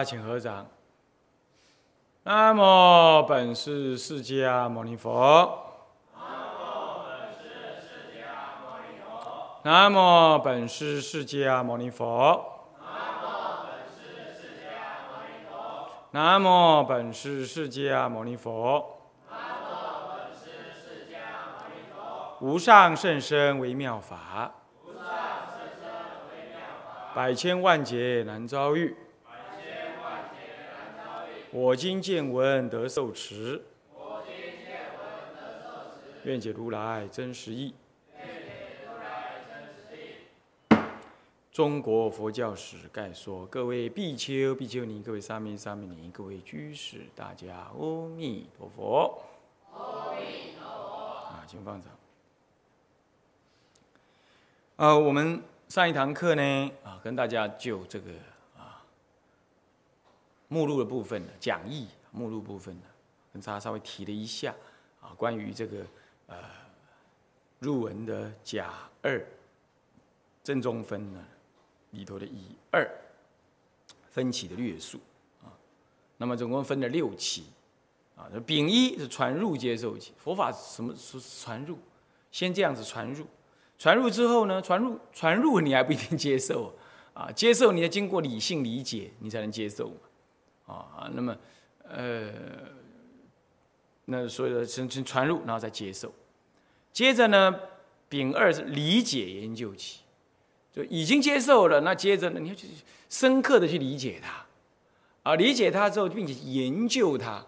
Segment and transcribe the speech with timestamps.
[0.00, 0.66] 我们大家请合掌。
[2.22, 5.58] 南无本师释迦牟尼佛。
[9.62, 12.66] 南无本师释迦牟尼佛。
[16.12, 18.96] 南无本师释迦牟尼佛。
[22.40, 24.50] 无上甚深微妙法。
[27.14, 28.96] 百千万劫难遭遇。
[31.52, 33.60] 我今见闻得受持。
[36.22, 37.74] 愿解如来真实义。
[41.50, 49.20] 中国佛教史概说，各位比丘、比丘尼，各位沙弥、沙弥尼，各位居士，大家阿弥陀佛。
[49.72, 50.96] 阿弥陀佛。
[51.26, 51.90] 啊，请放掌。
[54.76, 58.12] 呃，我们上一堂课呢，啊，跟大家就这个
[60.50, 62.86] 目录的部分呢讲义目录部分呢，
[63.32, 64.54] 跟大家稍微提了一下
[65.00, 65.78] 啊，关于这个
[66.26, 66.36] 呃
[67.58, 69.26] 入文的甲二
[70.44, 71.24] 正中分呢。
[71.92, 72.88] 里头的乙二
[74.12, 75.00] 分歧的略述
[75.42, 75.50] 啊，
[76.18, 77.46] 那么总共分了六期
[78.14, 78.30] 啊。
[78.46, 81.76] 丙一是传入接受期，佛法什么是传入？
[82.30, 83.26] 先这样子传入，
[83.76, 86.72] 传入之后呢，传入传入你还不一定接受
[87.12, 89.96] 啊，接受你要经过理性理解，你才能接受嘛
[90.70, 91.10] 啊。
[91.12, 91.36] 那么
[91.84, 92.32] 呃，
[94.04, 96.12] 那所以说先先传入，然后再接受，
[96.92, 97.60] 接着呢，
[98.08, 100.00] 丙二是理解研究期。
[100.72, 102.68] 就已经接受了，那接着呢，你要去
[103.08, 104.46] 深刻的去理解它，
[105.24, 107.44] 啊，理解它之后，并且研究它，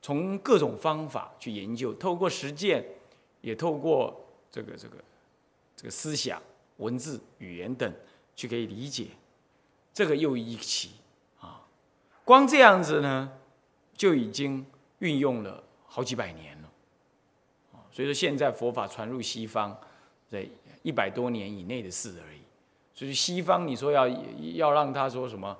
[0.00, 2.82] 从各种方法去研究，透过实践，
[3.42, 4.18] 也透过
[4.50, 4.96] 这个这个
[5.76, 6.42] 这个思想、
[6.78, 7.92] 文字、语言等
[8.34, 9.08] 去可以理解，
[9.92, 10.92] 这个又一期，
[12.24, 13.30] 光这样子呢，
[13.94, 14.64] 就已经
[15.00, 16.70] 运用了好几百年了，
[17.92, 19.76] 所以说现在佛法传入西方，
[20.28, 20.46] 在
[20.82, 22.40] 一百多年以内的事而已。
[22.94, 24.08] 所以西方你说要
[24.54, 25.56] 要让他说什么，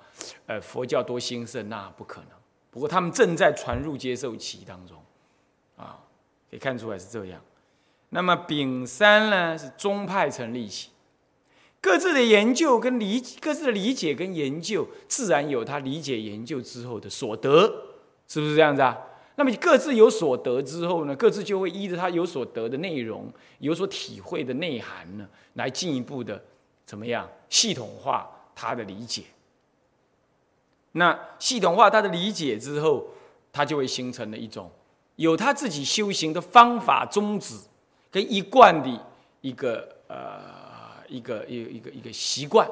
[0.47, 2.31] 呃，佛教多兴盛，那不可能。
[2.71, 4.97] 不过他们正在传入接受期当中，
[5.77, 5.99] 啊，
[6.49, 7.41] 可以看出来是这样。
[8.11, 10.91] 那么丙三呢是宗派成立期，
[11.85, 17.67] 各自的研究跟理各自的理解跟研究，自然有他理解研究之后的所得，
[18.27, 18.97] 是不是这样子啊？
[19.37, 26.43] 那么各自有所得之后呢，各自就会依着他有所得的内容、有所体会的内涵呢，来进一步的。
[26.87, 29.25] 怎么样系统化他的理解？
[30.93, 33.09] 那系统化他的理解之后，
[33.53, 34.71] 他就会形成了一种
[35.17, 37.59] 有他自己修行的方法宗旨
[38.11, 39.07] 跟一贯的
[39.43, 40.64] 一个呃
[41.09, 42.69] 一个一一个一个习惯，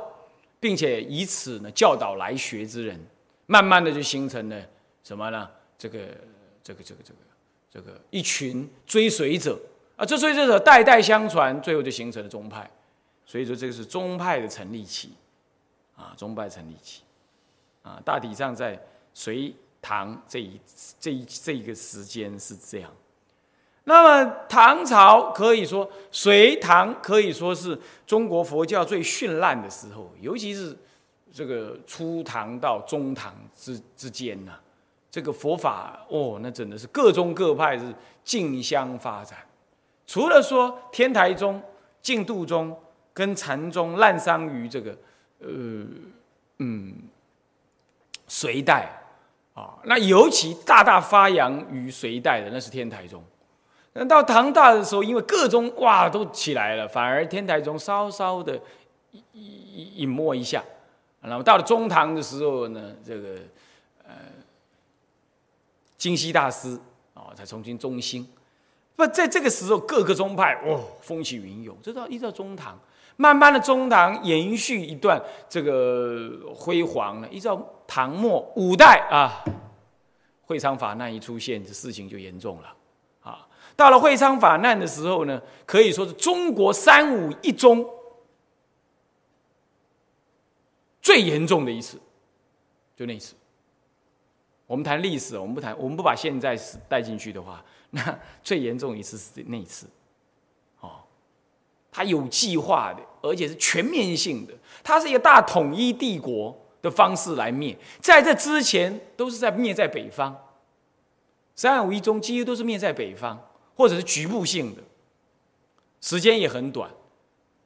[0.60, 3.00] 并且以此呢教导来学之人，
[3.46, 4.62] 慢慢的就形成了
[5.02, 5.50] 什么呢？
[5.78, 5.98] 这个
[6.62, 7.18] 这个这个这个
[7.70, 9.58] 这个一群追随者
[9.96, 12.70] 啊，这追随者代代相传，最后就形成了宗派。
[13.24, 15.12] 所以说，这个是宗派的成立期，
[15.96, 17.02] 啊，宗派成立期，
[17.82, 18.78] 啊，大体上在
[19.14, 20.60] 隋唐这一
[21.00, 22.92] 这一这一个时间是这样。
[23.84, 30.76] 那么唐朝可以说，隋唐可以说是中国佛教最绚烂的时候，尤其是
[31.32, 34.52] 这个初唐到中唐之之间呢，
[35.10, 39.38] 这个佛法哦，那真的是各宗各派是竞相发展。
[40.06, 41.62] 除了说天台宗、
[42.00, 42.76] 净土宗。
[43.14, 44.90] 跟禅宗滥觞于这个，
[45.40, 45.84] 呃，
[46.60, 46.94] 嗯，
[48.26, 48.88] 隋代
[49.52, 53.22] 啊，那尤其大大发扬于隋代的，那是天台宗。
[53.94, 58.58] 那到唐大的时候，因为各宗哇都起来了，反而天台宗稍稍的
[59.32, 60.64] 隐隐没一下。
[61.20, 63.36] 那么到了中唐的时候呢，这个
[64.04, 64.14] 呃，
[65.98, 66.78] 金熙大师
[67.14, 68.26] 啊，才重新中兴。
[68.96, 72.78] 不在这个时候，各个宗派哇风起云涌，这到一直到中唐。
[73.16, 79.44] 慢慢的，中唐延续一段这个辉煌呢，依照唐末五代啊，
[80.46, 82.74] 会昌法难一出现，这事情就严重了。
[83.76, 87.84] 到了会昌法难的时候呢，可以说是中国三武一宗
[91.00, 91.98] 最严重的一次，
[92.96, 93.34] 就那一次。
[94.66, 99.86] 我们谈历史，我们不谈，我们不把现在是带进去的话， 那最严重一次是那一次。
[100.80, 100.92] 哦
[101.90, 104.54] 它有计划的，而且是全面性的。
[104.82, 110.34] 它是一个大统一帝国的方式来灭，在这之前都是在灭在北方。
[111.54, 113.38] 三五一中几乎都是灭在北方，
[113.82, 114.82] 或者是局部性的，
[116.00, 116.88] 时间也很短。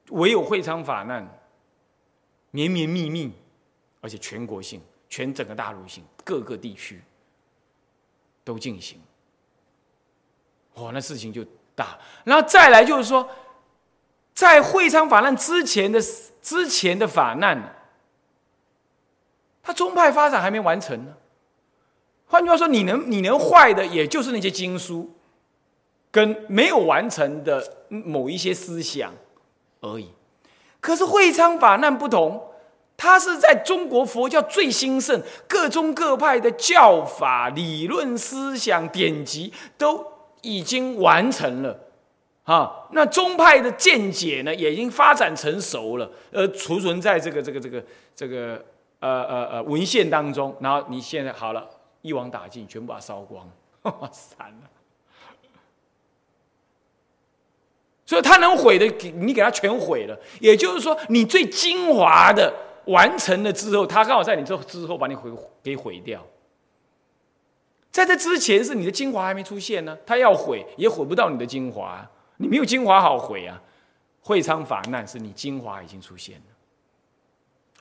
[0.09, 1.39] 唯有会昌法难，
[2.49, 3.31] 绵绵密密，
[4.01, 7.03] 而且全国性，全整个大陆性各个地区
[8.43, 8.99] 都进行。
[10.73, 11.99] 哇，那事情就大。
[12.23, 13.29] 然后再来就是说，
[14.33, 16.01] 在会昌法难之前的
[16.41, 17.75] 之前的法难，
[19.61, 21.15] 他宗派发展还没完成呢。
[22.25, 25.13] 换句话说，你能你能坏的，也就是那些经书，
[26.11, 29.13] 跟没有完成的某一些思想
[29.81, 30.09] 而已。
[30.79, 32.41] 可是会昌法难不同，
[32.95, 40.05] 它是在中国佛教最兴盛，各宗各派的教法、理论、思想、典籍都
[40.41, 41.79] 已经完成了，
[42.43, 47.83] 啊，那宗派的见解呢，也已经发展成熟了，呃，储存在这个这个这个
[48.15, 48.63] 这个
[48.99, 50.55] 呃呃呃文献当中。
[50.59, 51.67] 然后你现在好了。
[52.03, 53.49] 一网打尽，全部把它烧光，
[54.13, 54.69] 散了。
[58.07, 60.17] 所以他能毁的，你给他全毁了。
[60.39, 62.51] 也就是说，你最精华的
[62.85, 65.29] 完成了之后，他刚好在你这之后把你毁
[65.61, 66.25] 给毁掉。
[67.91, 73.61] 在这之前，是你的精华还没出现呢，他要毁也毁不到你的精华，你没有精华好毁啊。
[74.21, 76.45] 会昌法难是你精华已经出现了，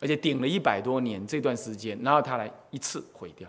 [0.01, 3.49] 而且顶了一百多年这段时间，然后他来一次毁掉。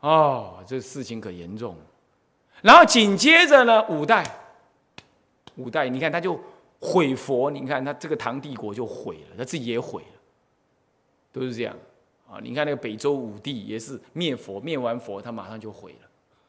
[0.00, 1.76] 哦，这事情可严重。
[2.62, 4.24] 然后紧接着呢，五代，
[5.56, 6.38] 五代，你看他就
[6.80, 10.20] 毁佛，你看他这个唐帝国就毁了，他自己也毁了，
[11.32, 11.76] 都是这样
[12.28, 12.38] 啊。
[12.42, 15.94] 你看那个北周武帝也是灭佛，灭完佛他马上就毁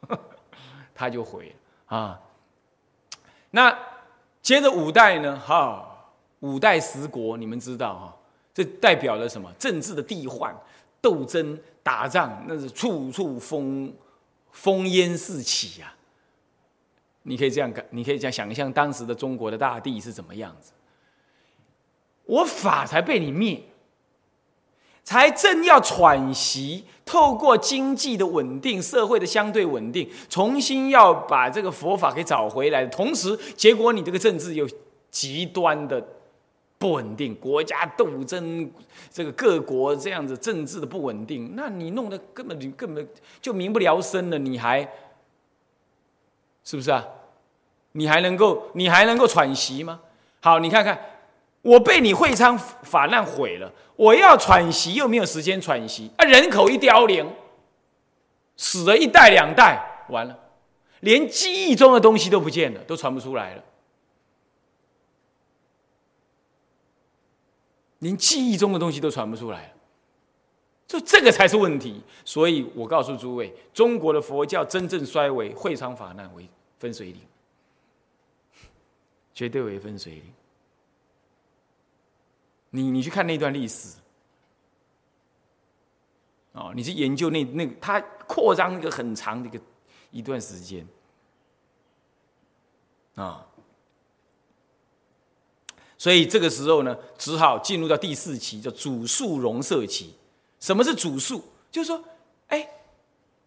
[0.10, 0.20] 了，
[0.96, 2.20] 他就毁了啊。
[3.52, 3.78] 那
[4.42, 6.10] 接着五代呢，哈，
[6.40, 8.18] 五代十国，你们知道哈，
[8.54, 9.52] 这代表了什么？
[9.60, 10.56] 政治的地患。
[11.04, 13.92] 斗争打仗，那是处处烽
[14.54, 15.92] 烽烟四起呀！
[17.24, 20.72] 你可以这样看，你可以这样想象当时的中国的大地是怎么样子。
[22.26, 23.62] 我法才被你灭，
[25.04, 32.86] 才正要喘息，透过经济的稳定、社会的相对稳定，重新要把这个佛法给找回来。
[32.86, 34.68] 同时，结果你这个政治又
[35.10, 36.06] 极端的。
[36.82, 38.68] 不稳定，国家斗争，
[39.12, 43.08] 这个各国这样子政治的不稳定，那你弄得根本你根本
[43.40, 44.82] 就民不聊生了，你还
[46.64, 47.06] 是不是啊？
[47.94, 50.00] 你还能够你还能够喘息吗？
[50.40, 50.98] 好，你看看，
[51.62, 56.26] 我被你会昌法难毁了，我要喘息又没有时间喘息啊！
[56.26, 57.30] 人口一凋零，
[58.56, 60.40] 死了一代两代，完了，
[61.02, 63.64] 连记忆中的东西都不见了，都传不出来了。
[68.00, 69.74] 连记忆中的东西都传不出来了，
[70.88, 72.02] 就这个才是问题。
[72.24, 76.50] 所以我告诉诸位，中国的佛教真正衰微，会昌法难为
[76.82, 77.22] 分水岭，
[79.36, 80.34] 绝对为分水岭。
[82.72, 84.00] 你你去看那段历史，
[86.54, 89.64] 哦，你去研究那那它扩张一个很长的一个
[90.10, 90.88] 一段时间，
[93.14, 93.46] 啊。
[96.00, 100.16] 所以这个时候呢，只好进入到第四期，叫主树容色期。
[100.60, 101.44] 什么是主树？
[101.70, 102.04] 就是说，
[102.48, 102.68] 哎，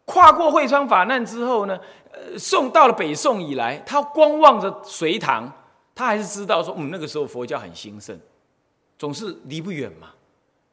[0.05, 1.79] 跨过会昌法难之后呢，
[2.13, 5.51] 呃，宋到了北宋以来，他光望着隋唐，
[5.95, 8.19] 他还是知道说，嗯，那个时候佛教很兴盛，
[8.99, 10.11] 总是离不远嘛。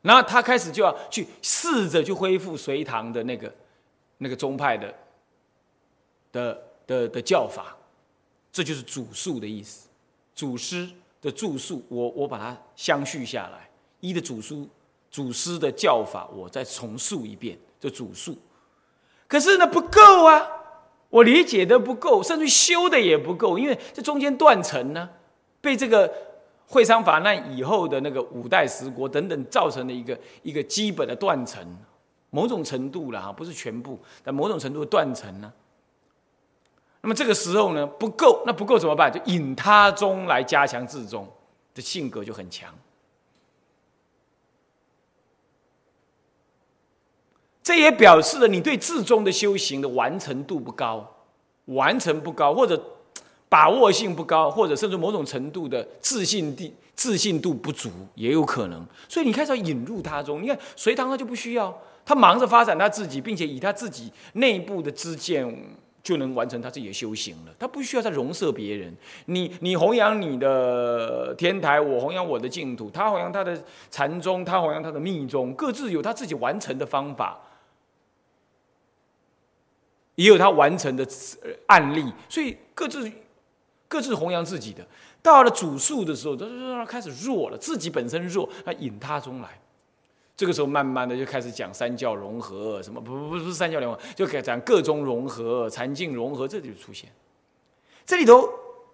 [0.02, 3.54] 然后他开始就要去试着去恢复隋唐的那个
[4.18, 4.94] 那个宗派的
[6.32, 7.76] 的的的教法，
[8.52, 9.88] 这就是主述的意思，
[10.36, 10.90] 祖师。
[11.22, 13.70] 的著述，我我把它相续下来，
[14.00, 14.68] 一的祖书、
[15.12, 18.36] 祖师的教法，我再重述一遍，就主述。
[19.32, 20.46] 可是呢，不够啊，
[21.10, 25.10] 我理解的不够，甚至修的也不够，因为这中间断层呢，
[25.62, 26.14] 被这个
[26.68, 31.66] 会昌法难以后的那个五代十国等等造成的一个一个基本的断层，
[32.30, 35.54] 某种程度了哈，不是全部，但某种程度断层呢。
[37.00, 39.10] 那么这个时候呢不够，那不够怎么办？
[39.10, 41.26] 就引他宗来加强自宗
[41.74, 42.70] 的性格就很强。
[47.64, 51.06] 这也表示了你对自宗的修行的完成度不高，
[51.66, 52.82] 完成不高，或者
[53.48, 58.86] 把握性不高，或者甚至某种程度的自信地自信度不足也有可能。
[59.08, 61.76] 所以你开始要引入他宗，你看隋唐他就不需要，
[62.06, 65.56] 他忙着发展他自己，并且以他自己内部的知见。
[66.04, 68.92] 就能完成他自己的修行了，他不需要再容摄别人。
[69.28, 73.56] 你你弘扬你的天台，我弘扬我的净土，他弘扬他的
[73.92, 77.40] 禅宗，他弘扬他的密宗，各自有他自己完成的方法，
[80.22, 81.08] 也有他完成的
[81.66, 83.12] 案例，所以各自
[83.88, 84.86] 各自弘扬自己的。
[85.22, 89.50] 到了主述的时候，他他开始弱了，自己本身弱，他引他中来。
[90.36, 97.10] 这个时候慢慢的就开始讲三教融合，什么不不不是三教融合，就开始讲各宗融合、禅净融合，这就出现。
[98.06, 98.50] 这里头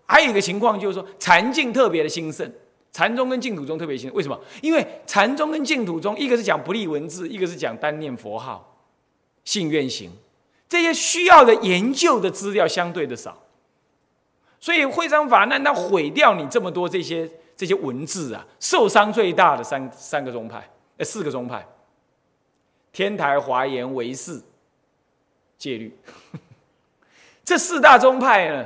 [0.06, 2.50] 还有一个情况，就是说禅净特别的兴盛，
[2.92, 4.16] 禅宗跟净土宗特别兴盛。
[4.16, 4.40] 为什么？
[4.62, 8.78] 因为禅宗跟净土宗，一个是讲不立文字，一个是讲单念佛号、
[9.46, 10.12] 信愿行，
[10.70, 13.44] 这些需要的研究的资料相对的少，
[14.60, 20.70] 所以会章法难，它毁掉你这么多这些这些文字啊，受伤最大的三三个宗派。
[20.98, 21.64] 呃，四个宗派，
[22.92, 24.42] 天台、华严、唯识、
[25.60, 25.96] 戒律，
[27.46, 28.66] 这四大宗派呢，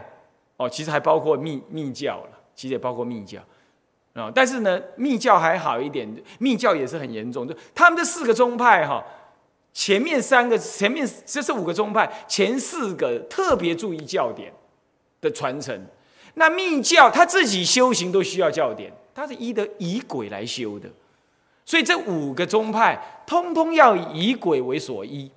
[0.56, 3.42] 哦，其实还包括密密教了，其实也包括密教
[4.14, 4.32] 啊。
[4.34, 7.46] 但是呢，密教还好一点，密教也是很严重。
[7.46, 9.04] 就他们这四个宗派哈，
[9.74, 14.54] 前面三个，前面这是五个宗派，前四个特别注意教典
[15.22, 15.86] 的传承。
[16.36, 20.90] 那密教他自己修行都需要教典，他是依的以鬼来修的。
[21.66, 25.32] 所以这五个宗派通通要以鬼为所依，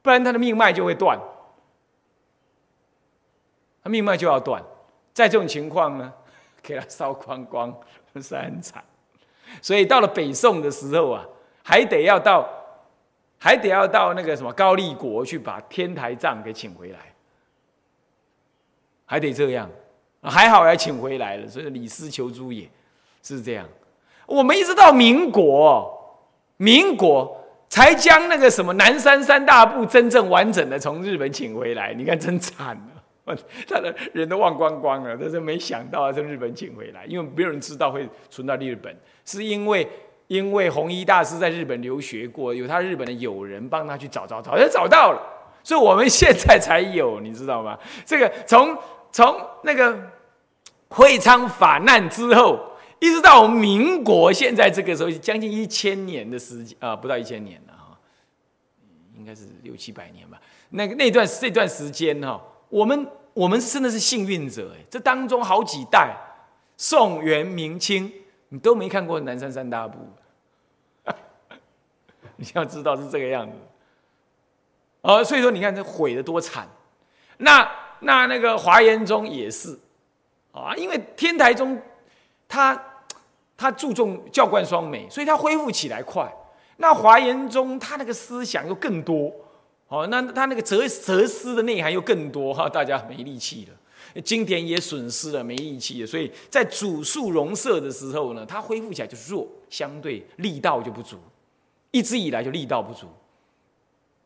[0.00, 1.18] 不然他的命脉就会断，
[3.82, 4.62] 他命脉就要断。
[5.12, 6.12] 在这种情况呢，
[6.62, 7.72] 给他烧光光
[8.14, 8.82] 是很惨。
[9.60, 11.24] 所以到了北宋的时候啊，
[11.62, 12.48] 还得要到，
[13.42, 17.12] 还得要到那个什么高丽国去把天台藏给请回来，
[19.04, 19.68] 还得这样。
[20.22, 22.70] 还好还请回来了，所以李斯求诸也
[23.20, 23.68] 是这样。
[24.26, 26.24] 我们一直到民国，
[26.56, 27.36] 民国
[27.68, 31.92] 才将那个什么南山三大部真正完整的从日本请回来。
[31.92, 32.76] 你看，真惨
[33.24, 35.18] 了， 他的人都忘光光了。
[35.20, 39.88] 但是没想到从日本请回来，因为没有人知道会存到日本，是因为
[40.26, 45.20] 因为弘一大师在日本留学过，有他日本的友人帮他去找找找，就找到了，
[45.62, 47.78] 所以我们现在才有，你知道吗？
[48.04, 48.76] 这个从
[49.12, 49.96] 从那个
[50.88, 52.68] 会昌法难之后。
[53.02, 57.98] 一直到民国现在这个时候，将近一千年的时间啊，不到一千年了哈，
[59.18, 60.40] 应该是六七百年吧。
[60.70, 66.14] 那个那段这段时间哈，我们我们真的是幸运者哎，这当中好几代，
[66.76, 68.08] 宋元明清，
[68.52, 69.98] 你都没看过南山三大部，
[72.36, 73.56] 你要知道是这个样子。
[75.00, 76.68] 啊，所以说你看这毁的多惨。
[77.38, 77.68] 那
[78.00, 79.78] 那那个华严宗也是
[80.52, 81.80] 啊，因为天台宗
[82.46, 82.80] 他。
[83.54, 86.28] 他注重教观双美，所以他恢复起来快。
[86.78, 89.32] 那华严宗他那个思想又更多，
[89.86, 93.76] 哦，那他那个哲哲思的内涵又更多哈，大家没力气了，
[94.20, 96.04] 经典也损失了，没力气。
[96.04, 101.16] 所以在主述融摄的时候呢，它恢复起来就弱，相对力道就不足，
[101.90, 103.06] 一直以来就力道不足，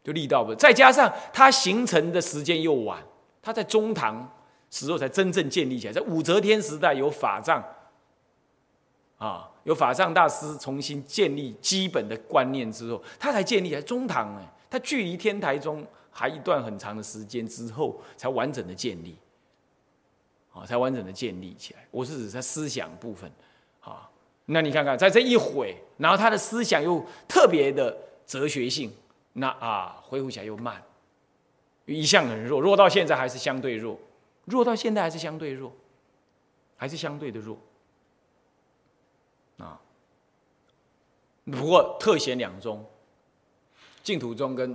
[0.02, 0.54] 就力道不。
[0.54, 3.02] 再加上它形成的时间又晚，
[3.40, 4.28] 它在中唐
[4.70, 7.62] 时候才真正建立起来，在武则天时代有法藏。
[9.18, 13.80] 啊，有法藏大师重新建立基本的观念之后，他才建立起来。
[13.80, 19.16] 中唐哎，他距离天台宗还一段很长的时间之后，才完整的建立，
[20.56, 21.86] 啊，才完整的建立起来。
[21.90, 23.30] 我是指他思想部分，
[23.80, 24.08] 啊，
[24.46, 27.94] 那你看看，在这一毁，然后他的思想又特别的
[28.26, 28.90] 哲学性，
[29.34, 30.82] 那啊，恢复起来又慢，
[31.84, 33.98] 一向很弱，弱到现在还是相对弱，
[34.46, 35.70] 弱到现在还是相对弱，
[36.76, 37.58] 还是相对的弱。
[39.58, 39.78] 啊，
[41.44, 42.84] 不过特显两宗，
[44.02, 44.74] 净土宗跟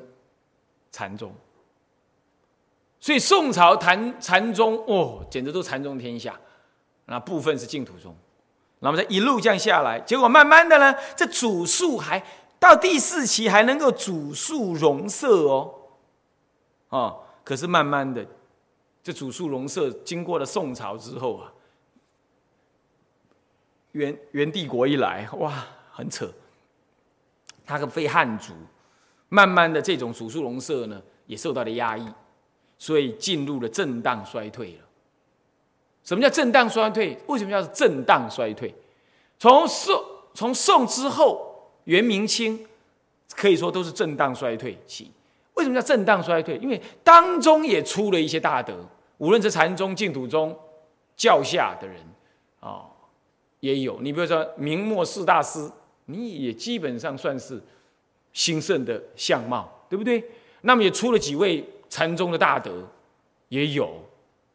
[0.92, 1.34] 禅宗，
[3.02, 6.40] 所以宋朝禅禅宗哦，简直都禅宗天下，
[7.08, 8.16] 那部分是净土宗，
[8.80, 12.24] 那么这一路这样下来，结果慢慢的呢，这主数还
[12.60, 15.74] 到第四期还能够主数融色哦，
[16.90, 18.26] 啊，可是慢慢的，
[19.04, 21.52] 这主数融色经过了宋朝之后啊。
[23.94, 26.32] 元元帝国一来，哇，很扯。
[27.66, 28.54] 他个非汉族，
[29.28, 32.08] 慢慢的这种主数融社呢，也受到了压抑，
[32.82, 34.80] 所以进入了震荡衰退了。
[36.04, 37.16] 什么叫震荡衰退？
[37.28, 38.74] 为什么叫震荡衰退？
[39.38, 42.66] 从宋从宋之后，元明清
[43.36, 45.12] 可以说都是震荡衰退期。
[45.54, 46.58] 为什么叫震荡衰退？
[46.58, 48.74] 因为当中也出了一些大德，
[49.20, 50.58] 无论是禅宗、净土宗
[51.16, 51.98] 教下的人
[52.62, 52.88] 啊。
[53.60, 55.72] 也有，你比如说明末四大师，
[56.06, 57.62] 你也基本上算是
[58.34, 60.24] 兴盛的相貌，对不对？
[60.62, 62.88] 那么也出了几位禅宗的大德，
[63.50, 64.04] 也有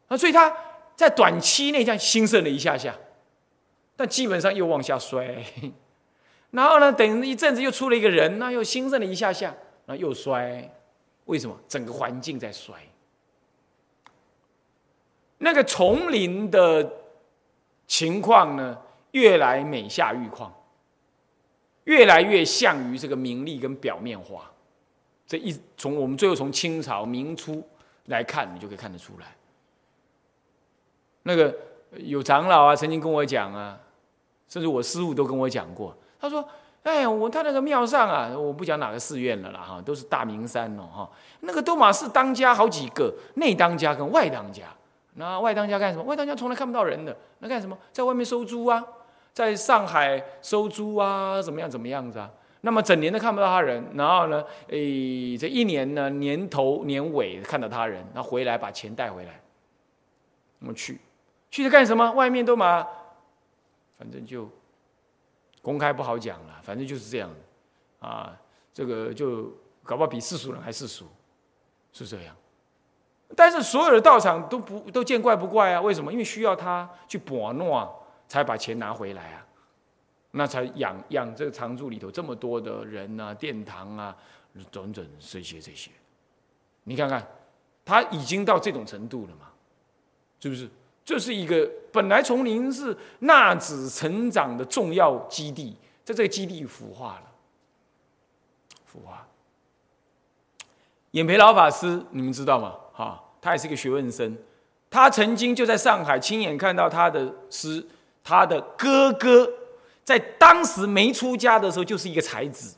[0.09, 0.53] 啊，所以他
[0.95, 2.93] 在短期内这样兴盛了一下下，
[3.95, 5.45] 但基本上又往下衰。
[6.49, 10.73] 然后呢，等一阵子又出了一个人，那又兴盛了一下下，然后又衰。
[11.25, 11.55] 为什么？
[11.67, 12.73] 整个环境在衰。
[15.37, 16.91] 那个丛林的
[17.85, 18.81] 情况呢？
[19.11, 20.53] 越来每下愈况，
[21.85, 24.51] 越来越像于这个名利跟表面化。
[25.27, 27.61] 这一从我们最后从清朝明初
[28.05, 29.27] 来看，你就可以看得出来。
[31.23, 31.53] 那个
[31.97, 33.77] 有长老啊，曾经跟我讲啊，
[34.47, 36.47] 甚至我师傅都跟我讲过，他说
[36.83, 41.09] ：“哎，我他那个庙上啊，我不讲哪个寺院了啦，哈，都是大名山哦，哈，
[41.41, 44.63] 那个都马是当家好几个，内当家跟外当家。
[45.15, 46.03] 那外当家干什么？
[46.05, 47.77] 外当家从来看不到人的，那干什么？
[47.91, 48.81] 在外面收租啊，
[49.33, 52.31] 在上海收租啊，怎么样怎么样子啊？
[52.61, 59.41] 那么整年都看不到他人，然后呢，诶，这一年呢，年头年尾看到他人，然后回来把钱带回来，
[60.59, 60.99] 我去。”
[61.49, 62.11] 去是干什么？
[62.11, 62.85] 外面都嘛，
[63.97, 64.49] 反正就
[65.61, 66.59] 公开不好讲了。
[66.61, 67.29] 反正就是这样，
[67.99, 68.37] 啊，
[68.73, 69.45] 这个就
[69.83, 71.05] 搞不好比世俗人还世俗，
[71.93, 72.35] 是这样。
[73.33, 75.81] 但是所有的道场都不都见怪不怪啊？
[75.81, 76.11] 为什么？
[76.11, 79.46] 因为需要他去拨诺，才把钱拿回来啊，
[80.31, 84.15] 那才养养这个常住里头这么多的人啊，殿堂啊，
[84.71, 85.91] 等等这些这些。
[86.83, 87.25] 你看看，
[87.83, 89.47] 他已经到这种程度了嘛？
[90.39, 90.69] 是不是？
[91.03, 97.31] 这是一个本来丛林是纳子成长的重要基地，在这个基地腐化了，
[98.85, 99.25] 腐化。
[101.11, 102.75] 眼培老法师，你们知道吗？
[102.93, 104.37] 哈，他也是个学问生，
[104.89, 107.83] 他曾经就在上海亲眼看到他的师，
[108.21, 109.49] 他的哥哥
[110.07, 112.77] 在当时没出家的时候就是一个才子，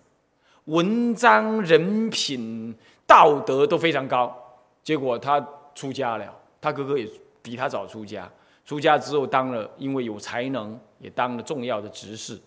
[0.66, 4.36] 文章、人品、道德都非常高，
[4.82, 5.40] 结果他
[5.76, 7.08] 出家了，他哥哥也。
[7.42, 8.30] 比他早出家，
[8.66, 12.40] 出家之后当了，因为有才能，也当了重要的执事。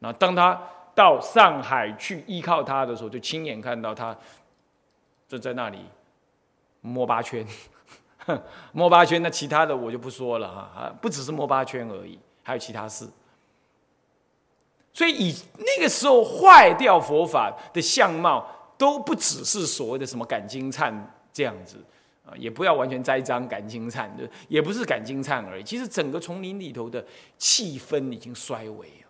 [0.00, 0.60] 那当他
[0.92, 4.14] 到上海去依靠他的时候，就亲眼看到他
[5.28, 5.78] 就在那里
[6.80, 7.46] 摸八圈，
[8.72, 9.22] 摸八圈。
[9.22, 13.08] 那其他的我就不说了哈，不只是摸八圈而已，还有其他事。
[14.94, 18.46] 所以以那个时候坏掉佛法的相貌，
[18.78, 21.76] 都不只是所谓的什么感金灿这样子。
[22.26, 25.62] 啊，也不要完全栽赃感情灿，就也不是感情灿而已。
[25.62, 27.04] 其实整个丛林里头的
[27.36, 29.08] 气氛已经衰微了，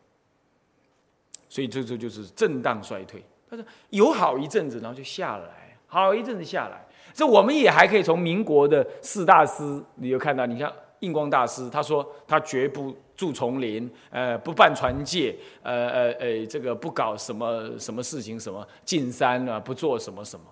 [1.48, 3.24] 所以这这就是震荡衰退。
[3.48, 6.84] 他说有好一阵子，然后就下来，好一阵子下来。
[7.12, 20.46] 这我们也还可以从民国的四大师你就看到，你像印光大师，他说他绝不住丛林，呃，不办传戒，呃呃呃，这个不搞什么什么事情，什么进山啊，不做什么什么。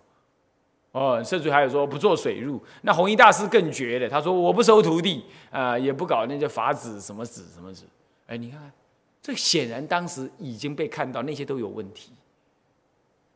[0.93, 4.09] 哦，甚至还有说不做水入，那弘一大师更绝了。
[4.09, 7.85] 他说我不收徒弟啊，也不搞那些法子什么子什么子。
[8.27, 8.71] 哎，你看看，
[9.23, 12.13] 这显然当时已经被看到那些都有问题，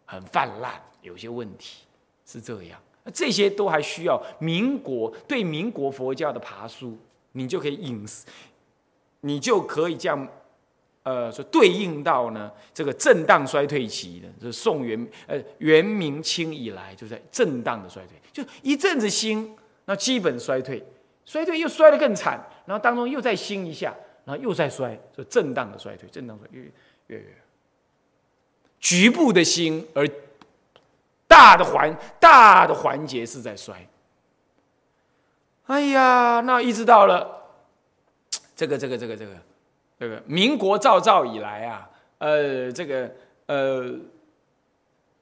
[0.04, 1.84] 很泛滥，有些问题
[2.26, 2.78] 是这样。
[3.14, 6.98] 这些都还需要民国对民国佛教的爬书，
[7.32, 8.04] 你就可以引，
[9.20, 10.28] 你就可以这样。
[11.02, 20.84] 呃，说对应到呢，这个震荡衰退期的，是宋元呃元明清以来就在震荡的衰退，就一阵子兴，那基本衰退，
[21.24, 26.62] 衰退又衰得更惨，然后当中又再兴一下，然后又再衰，就震荡的衰退，震荡衰越
[27.06, 27.36] 越越
[28.80, 30.04] 局部的兴，而
[31.28, 33.88] 大的环大的环节是在衰。
[35.66, 37.45] 哎呀，那一直到了
[38.56, 39.32] 这个这个这个这个。
[39.98, 41.88] 这个民国造造以来啊，
[42.18, 43.10] 呃，这个
[43.46, 43.98] 呃，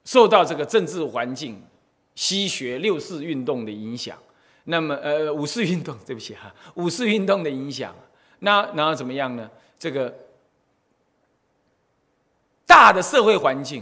[0.03, 1.63] 受到这个政治环境、
[2.13, 4.17] 西学六四运动的影响，
[4.65, 7.95] 那么呃，五四运动，对不起哈， 五四运动的影响，
[8.39, 9.49] 那然后怎么样呢？
[9.79, 10.13] 这个
[12.65, 13.81] 大的社会环境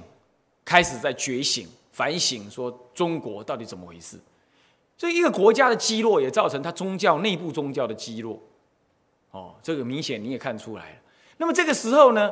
[0.63, 4.19] 开始在觉醒、反省，说中国到底怎么回事？
[4.95, 8.39] 所以一个国家的积弱，也造成它宗教内部宗教的积弱。
[9.33, 10.95] 哦，这个明显你也看出来了。
[11.37, 12.31] 那么这个时候呢，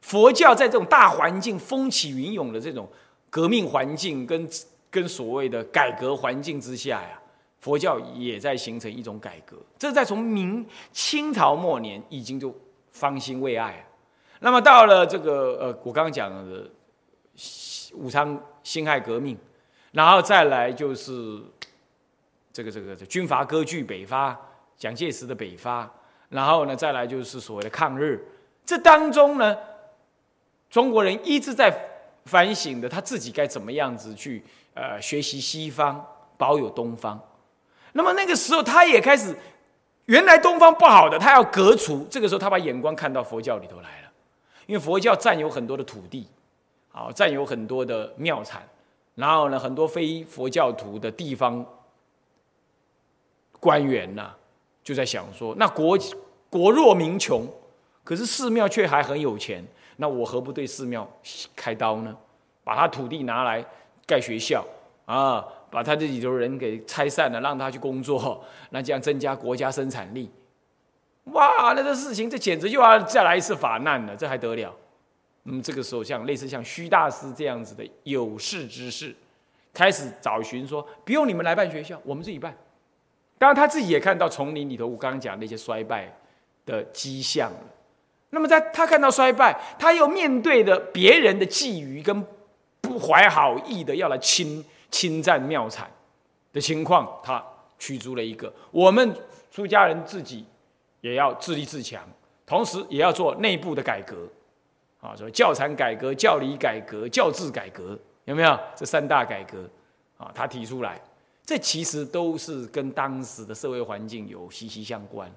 [0.00, 2.88] 佛教在这种大环境风起云涌的这种
[3.30, 4.48] 革命环境跟
[4.90, 7.20] 跟所谓的改革环境之下呀，
[7.60, 9.56] 佛教也在形成一种改革。
[9.78, 12.52] 这在从明清朝末年已经就
[12.90, 13.86] 方兴未艾。
[14.40, 16.68] 那么到了这个呃，我刚刚讲的
[17.94, 19.38] 武昌辛亥革命，
[19.92, 21.40] 然后再来就是
[22.52, 24.36] 这个这个军阀割据北伐，
[24.76, 25.88] 蒋介石的北伐。
[26.28, 28.22] 然后呢，再来就是所谓的抗日，
[28.66, 29.56] 这当中呢，
[30.68, 31.74] 中国人一直在
[32.26, 36.04] 反省的，他自己该怎么样子去呃学习西方，
[36.36, 37.18] 保有东方。
[37.92, 39.34] 那么那个时候，他也开始，
[40.04, 42.06] 原来东方不好的，他要革除。
[42.10, 44.12] 这个时候，他把眼光看到佛教里头来了，
[44.66, 46.28] 因为佛教占有很多的土地，
[46.90, 48.62] 好，占有很多的庙产，
[49.14, 51.64] 然后呢，很多非佛教徒的地方
[53.58, 54.34] 官员呐。
[54.88, 55.98] 就在想说，那国
[56.48, 57.46] 国弱民穷，
[58.02, 59.62] 可是寺庙却还很有钱。
[59.96, 61.06] 那我何不对寺庙
[61.54, 62.16] 开刀呢？
[62.64, 63.62] 把他土地拿来
[64.06, 64.64] 盖学校
[65.04, 70.30] 啊，把他这里头人给拆散了，让他去工作，那这样增加国家生产力。
[71.24, 74.74] 哇，那这事情这简直又要再来一次法难了，这还得了？
[75.44, 79.14] 嗯，这个时候像类似像虚大师这样子的有识之士，
[79.74, 82.56] 开始找寻说，不用你们来办学校，我们自己办。
[83.38, 86.12] 当然他自己也看到丛林里头我刚刚讲那些衰败
[86.66, 87.60] 的迹象了。
[88.30, 92.26] 那么在他看到衰败，他又面对的别人的觊觎跟
[92.80, 95.90] 不怀好意的要来侵侵占庙产
[96.52, 97.42] 的情况，他
[97.78, 98.52] 驱逐了一个。
[98.70, 99.14] 我们
[99.50, 100.44] 出家人自己
[101.00, 102.02] 也要自立自强，
[102.44, 104.28] 同时也要做内部的改革，
[105.00, 109.68] 啊，所以教产改革、教理改革、教制改革，有没有这三大改革？
[110.18, 111.00] 啊，他提出来，
[111.48, 115.32] 这其实都是跟当时的社会环境有息息相关。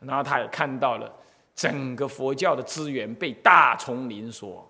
[0.00, 1.10] 然后他也看到了。
[1.56, 4.68] 整个佛教的资源被大丛林所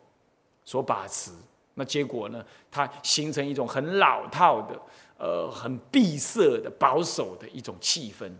[0.66, 1.30] 所把持，
[1.72, 2.44] 那结果呢？
[2.70, 4.78] 它形成一种很老套的、
[5.16, 8.30] 呃，很闭塞的、保守的一种气氛。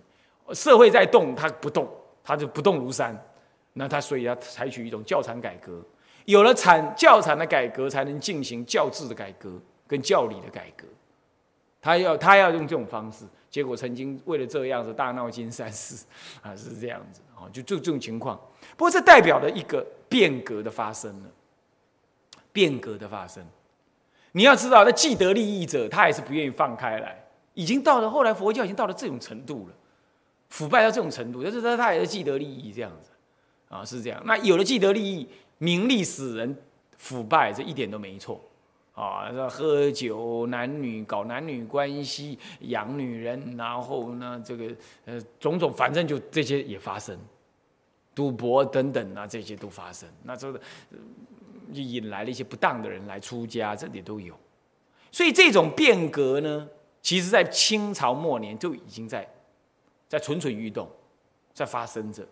[0.54, 1.88] 社会在动，它不动，
[2.22, 3.18] 它就不动如山。
[3.72, 5.82] 那它所以要采取一种教产改革，
[6.26, 10.86] 有了产教产的改革，才能进行教制的改革跟教理的改革。
[11.85, 16.07] 他要他要用这种方式，结果曾经为了这样子大闹金山寺
[16.40, 18.40] 啊，是这样子啊，就就这种情况。
[18.75, 21.29] 不过这代表了一个变革的发生了，
[22.55, 23.44] 变革的发生。
[24.33, 29.75] 你要知道，那既得利益者他也是不愿意放开来，已经到了后来佛教已经到了这种程度了，
[30.49, 33.11] 腐败到这种程度，就是说他也是既得利益这样子
[33.68, 34.23] 啊，是这样。
[34.25, 36.57] 那有了既得利益，名利使人
[36.97, 38.40] 腐败，这一点都没错。
[38.94, 44.72] 啊，喝酒、男女搞男女关系、养女人，然后呢，这个
[45.04, 47.18] 呃种种，反正就这些也发生，
[48.14, 50.09] 赌博等等啊，这些都发生。
[50.22, 50.61] 那这个
[51.72, 54.33] 就引来了一些不当的人来出家，这里都有。
[55.11, 56.68] 所以这种变革呢，
[57.02, 59.28] 其实在清朝末年就已经在
[60.09, 60.88] 在蠢蠢欲动，
[61.52, 62.24] 在发生着。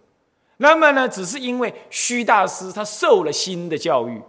[0.58, 4.22] 那么呢，只是因为虚大师他受了新的教育，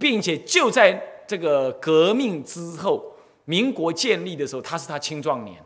[0.00, 1.10] 并且就在。
[1.26, 5.62] 这个革命之后，民国建立的时候，他是他青壮年，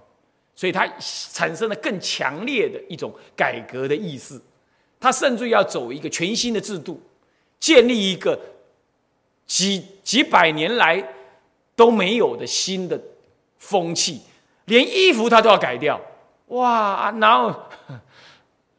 [0.54, 4.40] 所以他产生了更强烈的一种改革的意识。
[5.00, 7.00] 他甚至要走一个全新的制度，
[7.60, 8.38] 建立一个
[9.46, 11.02] 几几百年来
[11.76, 13.00] 都没有的新的
[13.58, 14.20] 风气，
[14.64, 16.00] 连衣服他都要改掉。
[16.48, 17.54] 哇，然后，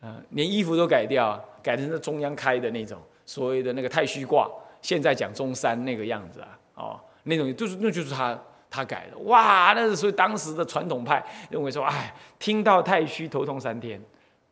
[0.01, 4.49] 嗯， 连衣服都改掉，改成是中央开的那种所谓的那个太虚挂，
[4.81, 6.59] 现在讲中山那个样子啊。
[6.79, 8.39] 哦，那种就是那就是他
[8.69, 9.17] 他改的。
[9.19, 14.01] 哇，那是所以当时的传统派认为说，哎，听到太虚头痛三天，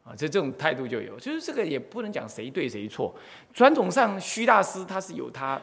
[0.03, 3.15] 啊，这这种态度就有，就是这个也不能讲谁对谁错，
[3.53, 5.61] 传统上虚大师他是有他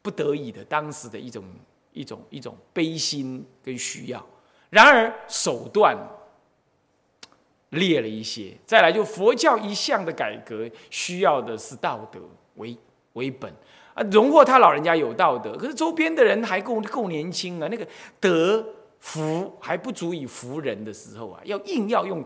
[0.00, 1.44] 不得已的当时的一种
[1.92, 4.24] 一种一种悲心跟需要，
[4.70, 5.96] 然而手段
[7.70, 12.20] 劣了一些，再来就佛教一向的改革需要的是道德
[12.54, 12.76] 为
[13.14, 13.52] 为本。
[13.96, 17.88] 啊，荣获他老人家有道德，可是周边的人还够够年轻啊，那个
[18.20, 18.62] 德
[19.00, 22.22] 福还不足以服人的时候啊，要硬要用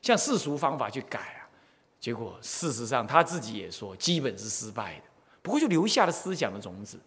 [0.00, 1.44] 像世俗方法去改啊，
[2.00, 5.02] 结果事实上他自己也说，基本是失败的。
[5.42, 6.98] 不过就留下了思想的种子。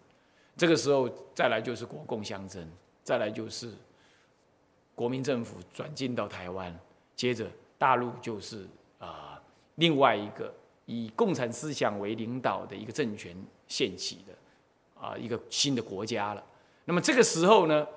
[0.56, 2.64] 这个时候再来就是国共相争，
[3.04, 3.72] 再来就是
[4.94, 6.80] 国民政府转进到台湾，
[7.16, 7.48] 接着
[7.80, 8.68] 大陆就是
[9.00, 9.42] 啊
[9.76, 10.54] 另外一个
[10.86, 13.36] 以共产思想为领导的一个政权。
[13.74, 16.44] 现起的啊，一个新的国家了。
[16.86, 17.88] 那么这个时候呢，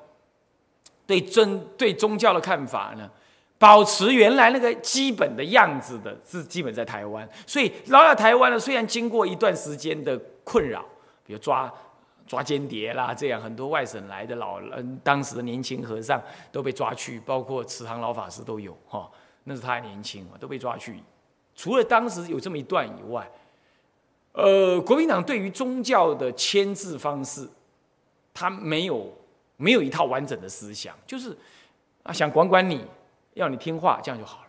[1.06, 3.10] 对宗对宗教的看法呢，
[3.58, 7.28] 保持原来那个基本的样子的，是基本在台湾。
[7.46, 10.82] 所以老在台湾呢，虽然经过一段时间的困扰，
[11.26, 11.70] 比如抓
[12.26, 16.18] 抓间谍啦，这样很多外省来的老人，当时的年轻和尚
[16.50, 19.10] 都被抓去，包括慈航老法师都有哈，
[19.44, 21.02] 那是他还年轻嘛，都被抓去。
[21.54, 23.30] 除了当时有这么一段以外。
[24.36, 27.48] 呃，国民党对于宗教的牵制方式，
[28.34, 29.10] 他没有
[29.56, 31.34] 没有一套完整的思想，就是
[32.02, 32.84] 啊，想管管你，
[33.32, 34.48] 要你听话，这样就好了。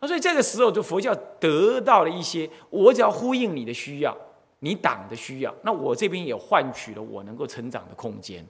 [0.00, 4.16] 那所以这个时候，就佛教得到了一些，我只要呼应你的需要，
[4.60, 8.42] 你党的需要，那我这边也换取了我能够成长的空间。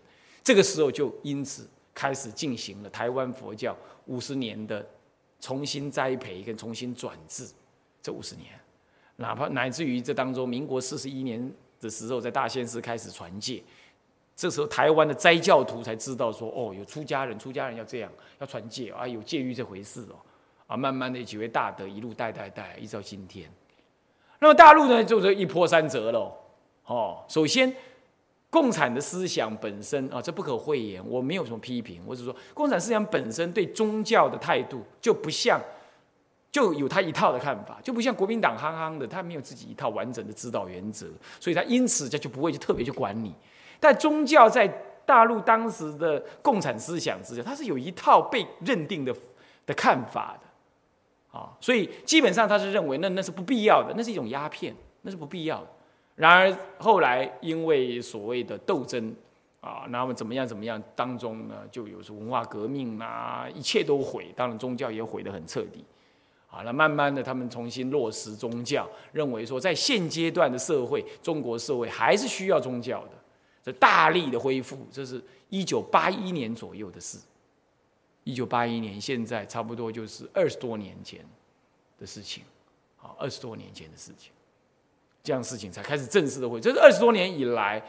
[0.45, 4.87] 这个时候就因此开始进行了台湾佛教五十年的
[5.41, 7.49] 重新栽培跟重新转制，
[8.01, 8.47] 这五十年。
[9.17, 13.63] 哪怕乃至于这当中，民国四十一年的时候，在大仙寺开始传戒，
[14.35, 20.17] 这时候台湾的斋教徒才知道说，哦，有出家人，出家人要这样，要传戒啊，有戒律这回事哦，
[20.67, 23.49] 啊，慢慢的几位大德一路带带带，一直到今天。
[24.41, 26.33] 那么大陆呢，就是一波三折喽，
[26.87, 27.73] 哦，首先，
[28.51, 35.61] 共产的思想本身啊，这不可讳言，我没有什么批评，我只是说，共产思想本身对宗教的态度就不像，
[36.53, 41.07] 就有他一套的看法，就不像国民党憨憨的，他没有自己一套完整的指导原则，
[41.41, 43.35] 所以他因此他就不会去特别去管你。
[43.81, 44.69] 但宗教在
[45.07, 49.13] 大陆当时的共产思想之下，它是有一套被认定的
[49.67, 55.67] 的看法的，啊，所以基本上他是认为那那是不必要的，那是一种鸦片，那是不必要的。
[56.15, 59.13] 然而后来因为所谓的斗争
[59.63, 65.83] 啊，那么怎么样怎么样当中呢，就有是文化革命啊，一切都毁，当然宗教也毁得很彻底。
[66.53, 73.13] 啊，那慢慢的他们重新落实宗教，认为说在现阶段的社会，中国社会还是需要宗教的，
[73.65, 77.19] 这大力的恢复，这是一九八一年左右的事。
[78.25, 81.27] 一九八一年，现在差不多就是二十多年前
[81.99, 82.45] 的事情，
[82.97, 84.31] 好，二十多年前的事情。
[85.25, 86.61] 这样事情才开始正式的恢复。
[86.61, 87.83] 这是二十多年以来，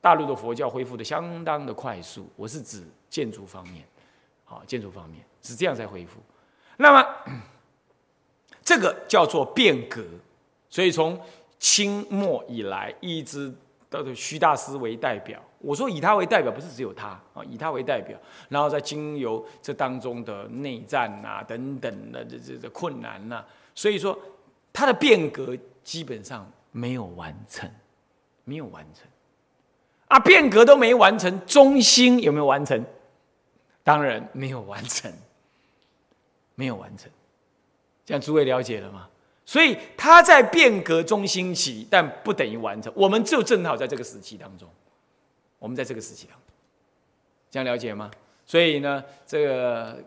[0.00, 2.28] 大陆的佛教恢复的相当的快速。
[2.36, 3.84] 我是指建筑方面，
[4.44, 6.20] 好，建筑方面是这样才恢复。
[6.76, 7.06] 那么，
[8.70, 10.04] 这个叫做变革。
[10.68, 11.20] 所以从
[11.58, 13.52] 清末以来，一直
[13.88, 15.42] 到徐大师为代表。
[15.58, 18.16] 我说以他为代表，不是只有他啊，以他为代表，
[18.48, 24.16] 然后再经由这当中的内战啊等等的这这这困难呐，所以说
[24.72, 26.48] 他的变革基本上。
[26.72, 27.68] 没有完成，
[28.44, 29.04] 没有完成，
[30.06, 32.86] 啊，变革都没完成，中兴有没有完成？
[33.82, 35.12] 当然没有完成，
[36.54, 37.10] 没有完成，
[38.04, 39.08] 这样诸位了解了吗？
[39.46, 42.92] 所以他在变革中兴起，但不等于完成。
[42.94, 44.68] 我们就正好在这个时期当中，
[45.58, 46.42] 我们在这个时期当中，
[47.50, 48.08] 这样了解吗？
[48.46, 50.04] 所以呢，这个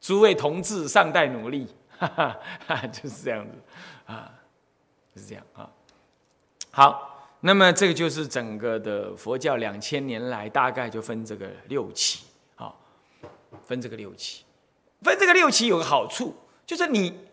[0.00, 1.66] 诸位同志尚待努力，
[1.98, 2.06] 哈
[2.66, 3.52] 哈，就是这样子
[4.06, 4.32] 啊，
[5.12, 5.68] 就是这样啊。
[6.70, 12.80] 好，那么这个就是整个的佛教两千年来大概就分这个六期，好，
[13.64, 14.44] 分这个六期，
[15.02, 17.26] 分这个六期有个好处，就是你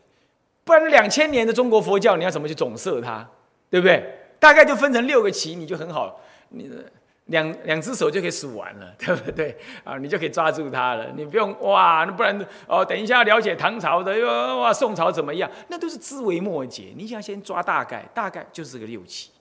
[0.64, 3.28] 不然两千年的中国佛教你要怎么去总摄它，
[3.70, 4.18] 对不对？
[4.40, 6.20] 大概就分成六个期，你就很好，
[6.50, 6.70] 你
[7.26, 9.58] 两两只手就可以数完了， 对不对？
[9.84, 14.28] 啊，你就可以抓住它了，你不用哇，那不然哦，等一下了解唐朝的，又
[14.60, 19.32] 哇宋朝怎么样，那都是枝微末节，你想先抓大概，大概就是个六期。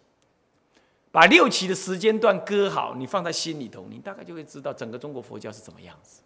[1.12, 6.22] 把六期的时间段割好，你放在心里头，你大概就会知道整个中国佛教是怎么样子。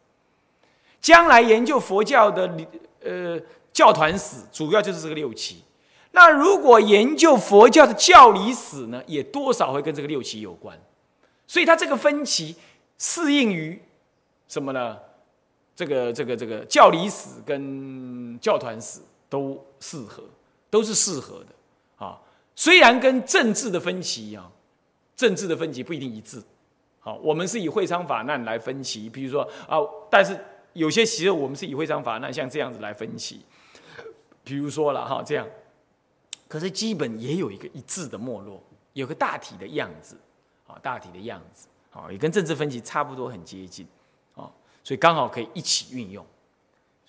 [1.00, 2.50] 将来研究佛教的
[3.02, 3.40] 呃
[3.74, 5.62] 教团史，主要就是这个六期。
[6.12, 10.74] 那如果研究佛教的教理史呢，也多少会跟这个六期有关。
[11.46, 12.56] 所以它这个分歧
[12.96, 13.78] 适应于
[14.48, 14.96] 什么呢？
[15.76, 20.22] 这个这个这个教理史跟教团史都适合，
[20.70, 22.18] 都是适合的啊。
[22.56, 24.50] 虽然跟政治的分歧啊。
[25.16, 26.42] 政治的分歧不一定一致，
[26.98, 29.78] 好，我们是以会昌法难来分歧，比如说啊，
[30.10, 30.36] 但是
[30.72, 33.42] 有些时候我们是以会昌法难像这样子来分歧，
[34.44, 35.48] 比如说了哈这样，
[36.46, 40.16] 可是基本也有一个一致的没落，有个大体的样子，
[40.66, 43.86] 啊，大体的样子，啊，也跟政治分歧差不多很接近，
[44.34, 44.48] 啊，
[44.84, 46.24] 所以刚好可以一起运用，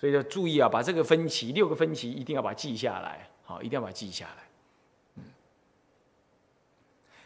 [0.00, 4.42] 所以要注意啊，把这个分歧六个分歧一定要把它记下来，好，一定要把它记下来。
[5.16, 5.24] 嗯。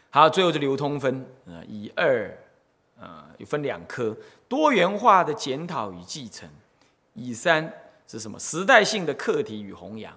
[0.09, 2.37] 好，最后是流通分，呃，以二，
[2.99, 4.15] 呃，有分两科，
[4.49, 6.49] 多元化的检讨与继承；
[7.13, 7.73] 以三
[8.11, 8.37] 是什么？
[8.37, 10.13] 时代性的课题与弘扬。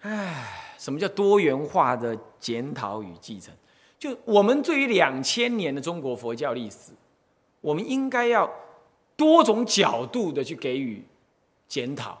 [0.00, 3.54] 唉，什么叫多元化的检讨与继承？
[3.96, 6.90] 就我们对于两千年的中国佛教历史，
[7.60, 8.50] 我们应该要
[9.16, 11.04] 多种角度的去给予
[11.68, 12.20] 检讨，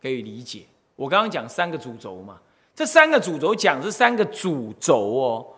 [0.00, 0.66] 给予理解。
[0.94, 2.40] 我刚刚讲三个主轴嘛，
[2.76, 5.51] 这三个主轴讲是三个主轴哦，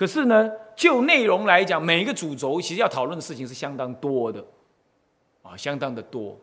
[0.00, 4.42] 可是呢，就内容来讲，每一个主轴其实要讨论的事情是相当多的，
[5.42, 6.40] 啊，相当的多，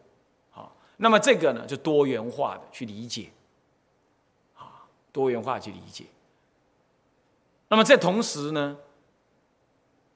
[0.51, 3.31] 好，那么这个呢，就多元化的去理解，
[4.53, 6.05] 啊，多元化去理解，
[7.69, 8.77] 那么在同时呢，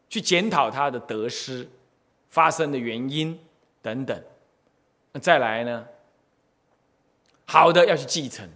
[0.07, 1.67] 去检讨它的得失、
[2.29, 3.39] 发生的原因
[3.81, 4.23] 等等，
[5.13, 5.87] 那再来呢？
[7.47, 8.47] 好的要去继承，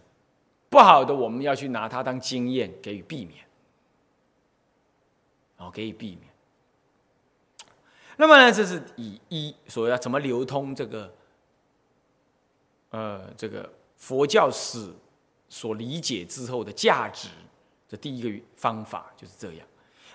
[0.69, 3.43] 不好的我们要去拿它当经验给予避免，
[5.58, 6.22] 哦，给予避免。
[8.18, 11.13] 那么呢，这是以一所要怎么流通这个，
[12.91, 14.89] 呃，这个佛教史
[15.50, 17.28] 所理解之后的价值，
[17.88, 19.68] 这第一个方法就是这样。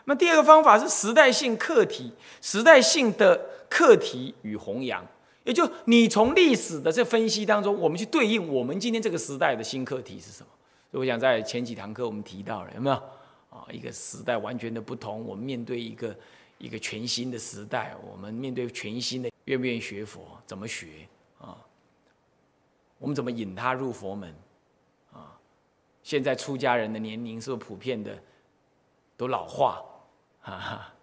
[0.07, 5.07] 那第二个方法是时代性课题，时代性的课题与弘扬。
[5.45, 10.49] 也就你从历史的这分析当中，我们去对应我们今天这个时代的新课题是什么？
[10.91, 13.03] 所以我想在前几堂课我们提到了，有没有
[13.51, 13.67] 啊？
[13.71, 16.17] 一个时代完全的不同，我们面对一个
[16.59, 20.41] 一个全新的时代，我们面对全新的，愿不愿意学佛？
[20.47, 21.07] 怎么学
[21.39, 21.59] 啊？
[22.99, 24.35] 我们怎么引他入佛门？
[25.13, 25.39] 啊？
[26.03, 28.19] 现在出家人的年龄是不是普遍的
[29.17, 29.85] 都老化？
[30.43, 30.95] 啊，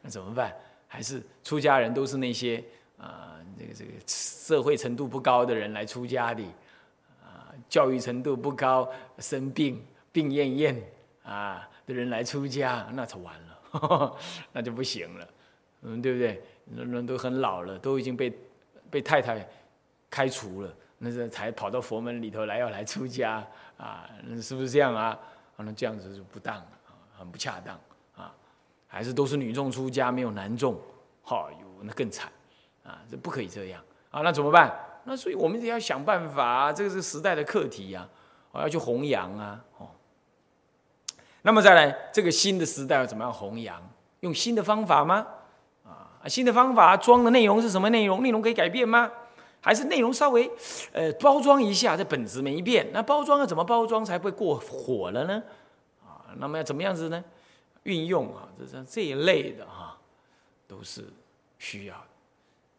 [0.00, 0.54] 那怎么办？
[0.88, 2.62] 还是出家人都是那些
[2.98, 6.42] 啊，这个这个社会程度不高的人来出家的，
[7.22, 8.86] 啊，教育程度不高、
[9.18, 10.76] 生病病恹恹
[11.22, 14.16] 啊的人来出家，那就完了，
[14.52, 15.28] 那就不行了，
[15.82, 16.42] 嗯，对不对？
[16.74, 18.32] 人都很老了，都已经被
[18.90, 19.46] 被太太
[20.08, 24.08] 开除了，那是才跑到佛门里头来要来出家啊，
[24.40, 25.18] 是不是这样啊？
[25.56, 26.72] 那这样子就不当啊，
[27.18, 27.78] 很不恰当
[28.16, 28.34] 啊。
[28.86, 30.78] 还是都是女众出家，没有男众，
[31.22, 32.30] 哈哟，那更惨
[32.84, 33.00] 啊！
[33.10, 34.20] 这不可以这样啊！
[34.22, 34.74] 那怎么办？
[35.04, 38.08] 那所以我们也要想办法，这个是时代的课题呀，
[38.50, 39.64] 我要去弘扬啊！
[39.78, 39.88] 哦，
[41.42, 43.80] 那么再来，这个新的时代要怎么样弘扬？
[44.20, 45.26] 用新的方法吗？
[45.84, 48.22] 啊，新的方法装的内容是什么内容？
[48.22, 49.10] 内容可以改变吗？
[49.60, 50.50] 还是内容稍微
[50.92, 52.88] 呃包装一下，这本质没变？
[52.92, 55.42] 那包装要怎么包装才不会过火了呢？
[56.04, 57.22] 啊，那么要怎么样子呢？
[57.84, 59.98] 运用啊，这这这一类的哈，
[60.68, 61.04] 都是
[61.58, 61.94] 需要。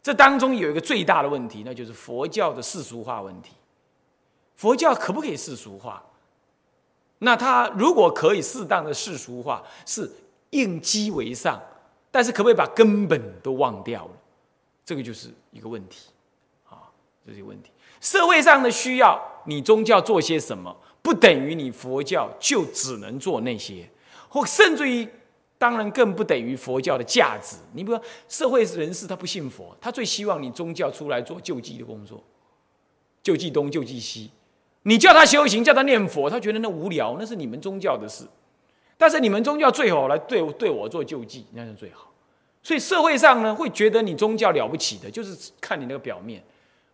[0.02, 3.52] 这当中有一个最大的问题，那就是佛教的世俗化问题。
[4.56, 6.02] 佛教可不可以世俗化？
[7.24, 10.10] 那他如果可以适当的世俗化，是
[10.50, 11.60] 应机为上，
[12.10, 14.10] 但是可不可以把根本都忘掉了？
[14.84, 16.10] 这个就是一个问题
[16.68, 16.92] 啊，
[17.26, 17.70] 这是一个问题。
[18.00, 23.88] 社会上的需要，你宗教做些什么，不等于你佛教就只能做那些。
[24.28, 25.08] 或甚至于，
[25.56, 27.56] 当然更不等于佛教的价值。
[27.72, 32.22] 你比如说，社会人士他不信佛，他最希望你宗教出来做救济的工作，
[33.22, 34.30] 救济东救济西。
[34.84, 38.24] 你叫他修行，叫他念佛，他觉得那无聊，那是你们宗教的事。
[38.96, 42.10] 但是你们宗教最好来对对我做救济，那是最好。
[42.62, 46.42] 所以社会上呢，会觉得你宗教了不起的，就是看你那个表面。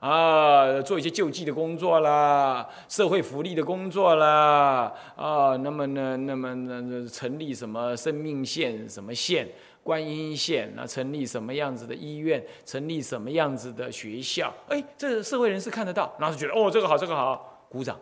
[0.01, 9.47] 啊，做一些救济的工作啦，社会福利的工作啦，啊，那么呢，那么呢，成立什么生命线、什么线、
[9.83, 14.51] 观音线，那成立什么样子的医院，成立什么样子的学校？
[14.69, 17.99] 哎，这社会人士看得到，然后就觉得哦，这个好，这个好，鼓掌。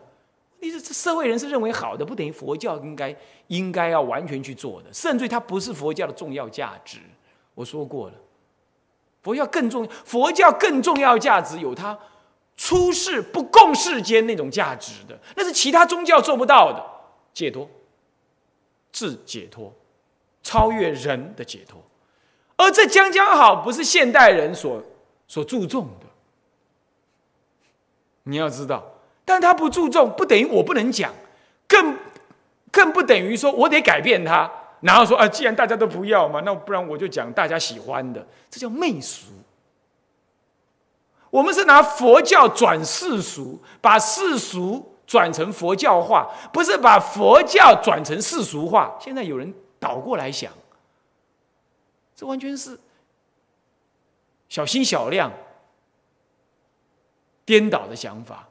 [0.59, 3.15] 你这社会人士认为好的，不等于佛教应该
[3.47, 6.97] 应该要完全去做的，甚至它不是佛教的重要价值。
[7.55, 8.15] 我说过了。
[9.21, 11.97] 佛教更重，佛教更重要价值有它
[12.55, 16.83] 出世不共世间那种价值的，那是其他宗教做不到的
[17.33, 17.69] 解脱、
[18.93, 19.73] 自解脱、
[20.41, 21.81] 超越人的解脱，
[22.55, 24.81] 而这将将好不是现代人所
[25.27, 26.05] 所注重的。
[28.23, 28.83] 你要知道，
[29.29, 31.13] 但他不注重，不等于我不能讲，
[31.67, 31.95] 更
[32.71, 34.51] 更不等于说我得改变他。
[34.81, 39.27] 然后说啊，既然大家都不要嘛，那不然我就讲大家喜欢的，这叫媚俗。
[41.29, 48.97] 我们是拿佛教转世俗，把世俗转成佛教化，不是把佛教转成世俗化。
[48.99, 50.51] 现在有人倒过来想，
[52.15, 52.79] 这完全是
[54.47, 55.31] 小心小量、
[57.45, 58.48] 颠倒的想法。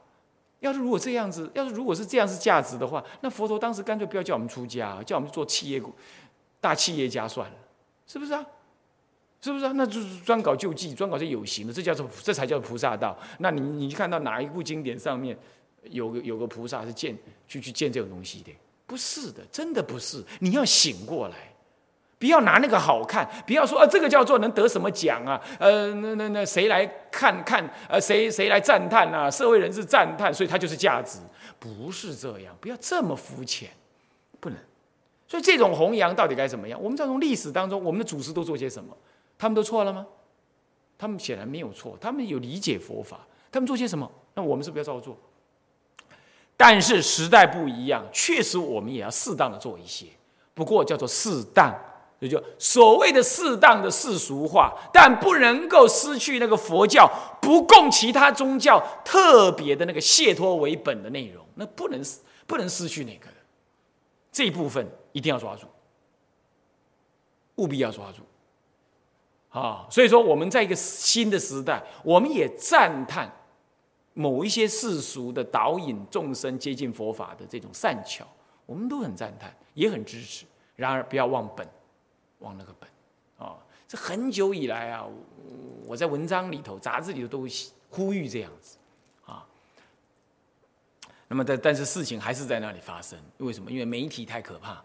[0.59, 5.81] 要是如果这样子，要是如果是这样是价值的话，那佛陀当时干脆不要叫我们出家，叫我们做企业
[6.59, 7.55] 大企业家算了，
[8.05, 8.45] 是不是啊？
[9.41, 9.71] 是不是啊？
[9.75, 13.17] 那就是专搞救济，专搞这有形的，这叫做这才叫菩萨道。
[13.37, 15.37] 那你你看到哪一部经典上面
[15.83, 18.51] 有个有个菩萨是见去去见这种东西的？
[18.85, 20.21] 不是的，真的不是。
[20.39, 21.48] 你要醒过来，
[22.19, 25.41] 不要拿那个好看，不要说啊，这个叫做能得什么奖啊？
[25.57, 27.67] 呃，那那那谁来看看？
[27.87, 29.31] 呃，谁谁来赞叹啊？
[29.31, 31.19] 社会人士赞叹，所以它就是价值，
[31.57, 32.53] 不是这样。
[32.59, 33.69] 不要这么肤浅，
[34.41, 34.59] 不能。
[35.27, 36.77] 所以这种弘扬到底该怎么样？
[36.83, 38.95] 我们在从历史当中，我们的祖师都做些什么？
[39.37, 40.05] 他们都错了吗？
[40.97, 44.11] 他们显然没有错，他们有理解佛法，他们做些什么？
[44.33, 45.17] 那我们是不要照做。
[46.57, 50.07] 但是时代不一样，确实我们也要适当的做一些，
[50.53, 51.73] 不过叫做适当，
[52.19, 57.09] 也就所谓的适当的世俗化，但不能够失去那个佛教
[57.41, 62.01] 不共其他宗教特别的那个解脱为本的内容，那不能
[62.45, 63.27] 不能失去那个
[64.31, 64.87] 这一部分。
[65.11, 65.65] 一定要抓住，
[67.55, 68.21] 务必要抓住，
[69.49, 69.87] 啊！
[69.89, 73.27] 所以说，我们在一个新的时代，我们也赞叹
[74.13, 78.23] 某一些世俗的导引众生接近佛法的这种善巧，
[78.67, 80.45] 我们都很赞叹，也很支持。
[80.75, 81.67] 然而，不要忘本，
[82.39, 82.89] 忘那个本
[83.37, 83.55] 啊！
[83.87, 85.05] 这很久以来啊，
[85.85, 87.47] 我在文章里头、杂志里头都
[87.89, 88.77] 呼吁这样子
[89.25, 89.45] 啊。
[91.27, 93.71] 那么，但但是事情还是在那里发生，为什么？
[93.71, 94.83] 因为媒体太可怕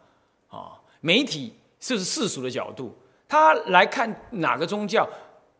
[0.48, 0.80] 啊！
[1.00, 2.96] 媒体就是世俗的角度，
[3.28, 5.08] 他来看哪个宗教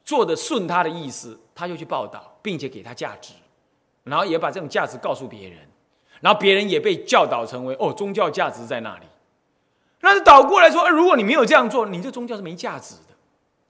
[0.05, 3.35] 做的顺他的意思，他就去报道，并且给他价值，
[4.05, 5.69] 然后也把这种价值告诉别人，
[6.21, 9.07] 然后别人也被教导成为哦，宗教价值在那里。
[10.05, 13.15] 那是倒过来说，如果你没有这样做，你这宗教是没价值的，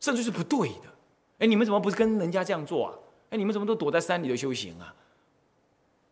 [0.01, 0.91] 甚至是不对的。
[1.39, 2.93] 哎，你们怎么不是跟人家这样做啊？
[3.31, 4.95] 哎，你们怎么都躲在山里头修行啊？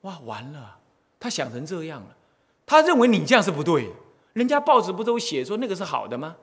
[0.03, 0.79] 哇，完了！
[1.21, 2.17] 他想成这样了，
[2.65, 3.93] 他认为你这样是不对。
[4.33, 6.37] 人家报纸不都写说那个是好的吗？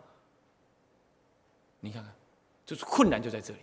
[1.79, 2.11] 你看看，
[2.65, 3.59] 就是困难就在这里。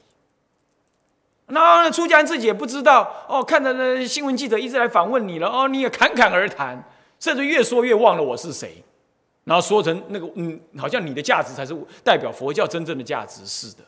[1.49, 6.83] 那出家人自己也不知道哦，看着那新闻记者一直来访问你了哦，你也侃侃而谈，
[7.21, 8.83] 甚至越说越忘了我是谁，
[9.47, 11.73] 然后说成那个嗯，好像你的价值才是
[12.03, 13.85] 代表佛教真正的价值似的。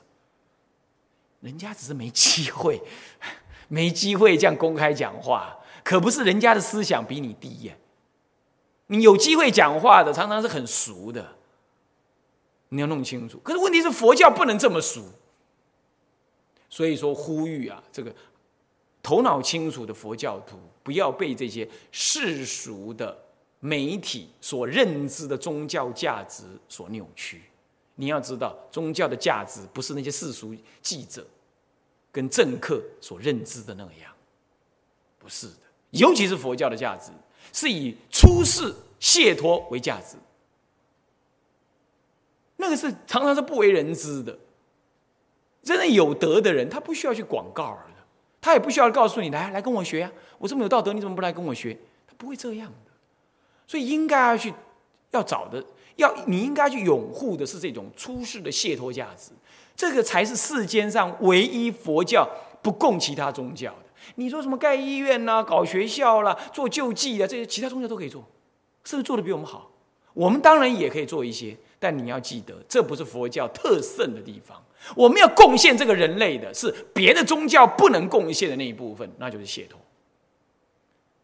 [1.41, 2.81] 人家只是没机会，
[3.67, 5.59] 没机会这样公开讲话。
[5.83, 7.75] 可不是人家的思想比你低呀，
[8.87, 11.35] 你有机会讲话的常常是很熟的，
[12.69, 13.39] 你要弄清楚。
[13.39, 15.03] 可是问题是佛教不能这么熟，
[16.71, 18.15] 所以说呼吁啊，这个
[19.03, 23.17] 头脑清楚的佛教徒不要被这些世俗的
[23.61, 27.43] 媒体所认知的宗教价值所扭曲。
[27.97, 31.27] 你要知道，宗教的价值不是那些世俗记者
[32.13, 34.13] 跟政客所认知的那样，
[35.19, 35.55] 不是的。
[35.91, 37.11] 尤其是佛教的价值，
[37.53, 40.17] 是以出世解脱为价值。
[42.57, 44.39] 那个是常常是不为人知的。
[45.63, 47.95] 真正有德的人，他不需要去广告的，
[48.41, 50.13] 他也不需要告诉你来来跟我学啊！
[50.39, 51.77] 我这么有道德，你怎么不来跟我学？
[52.07, 52.73] 他不会这样。
[53.69, 54.53] 所以应该要去
[55.11, 55.63] 要找的，
[55.97, 59.31] 要你应该去拥护的是这种出世的解脱价值，
[59.77, 62.29] 这个才是世间上唯一佛教
[62.63, 63.85] 不供其他宗教的。
[64.15, 68.25] 你说什么盖医院呐、搞学校啦、做救济啊，这些其他宗教都可以做，
[68.85, 69.71] 甚至做的比我们好。
[70.15, 74.61] 我们当然也可以做一些，但你要记得，这不是佛教特胜的地方。
[74.97, 79.79] 我们要贡献这个人类的是别的宗教不能贡献的那一部分，那就是解脱。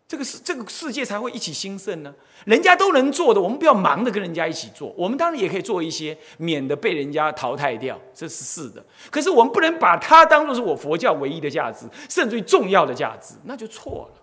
[0.07, 2.15] 这个世这个世界才会一起兴盛呢。
[2.45, 4.95] 人家都能做的，我们不要忙的跟人家一起做。
[4.99, 8.85] 我们当然也可以做一些，免得被人家淘汰掉，这是是的。
[9.11, 14.21] 可是我们不能把它当做是我佛教唯一的价值，甚至于重要的价值，那就错了。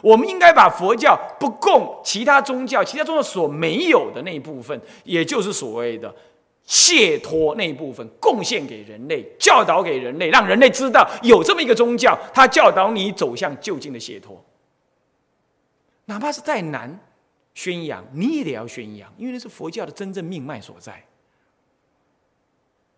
[0.00, 6.14] 我们应该把佛教不供其他宗教，其他宗教所没有的那一部分，也就是所谓的
[6.64, 14.40] 解脱那一部分，贡献给人类，教导给人类，让人类知道有这么一个宗教，它教导你走向就近的解脱。
[16.10, 16.98] 哪怕是再难
[17.54, 21.00] 宣扬，你也得要宣扬，因为那是佛教的真正命脉所在。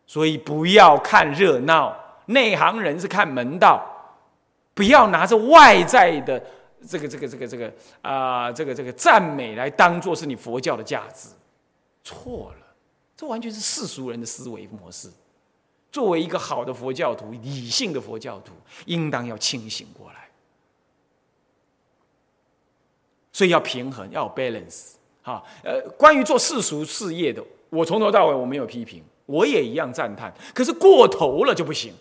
[0.07, 1.95] 所以不要看热闹，
[2.27, 3.87] 内行人是看门道，
[4.73, 6.43] 不要拿着外在的
[6.89, 11.29] 这个、这个、这个、这个啊，这个、这个赞美来当做是你佛教的价值，
[12.03, 12.67] 错了，
[13.15, 15.11] 这完全是世俗人的思维模式。
[15.91, 18.55] 作为一个好的佛教徒，理性的佛教徒，
[18.87, 20.22] 应当要清醒过来。
[23.33, 30.33] 所以要平衡，要有 balance，哈，呃，关于做世俗事业的，我从头到尾我没有批评，我也一样赞叹。
[30.53, 31.95] 可是过头了就不行，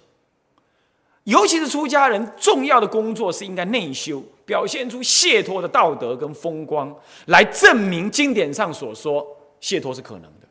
[1.24, 6.94] 尤其是出家人，重要的工作是应该内修，表现出解脱的道德跟风光，
[7.28, 9.26] 来证明经典上所说
[9.60, 10.48] 解脱是可能的。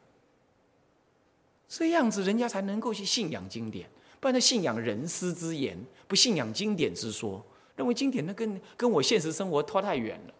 [1.68, 3.86] 这样子人家才能够去信仰经典，
[4.18, 5.78] 不然他信仰人师之言，
[6.08, 7.44] 不信仰经典之说，
[7.76, 10.34] 认为经典那跟跟我现实生活拖太远了。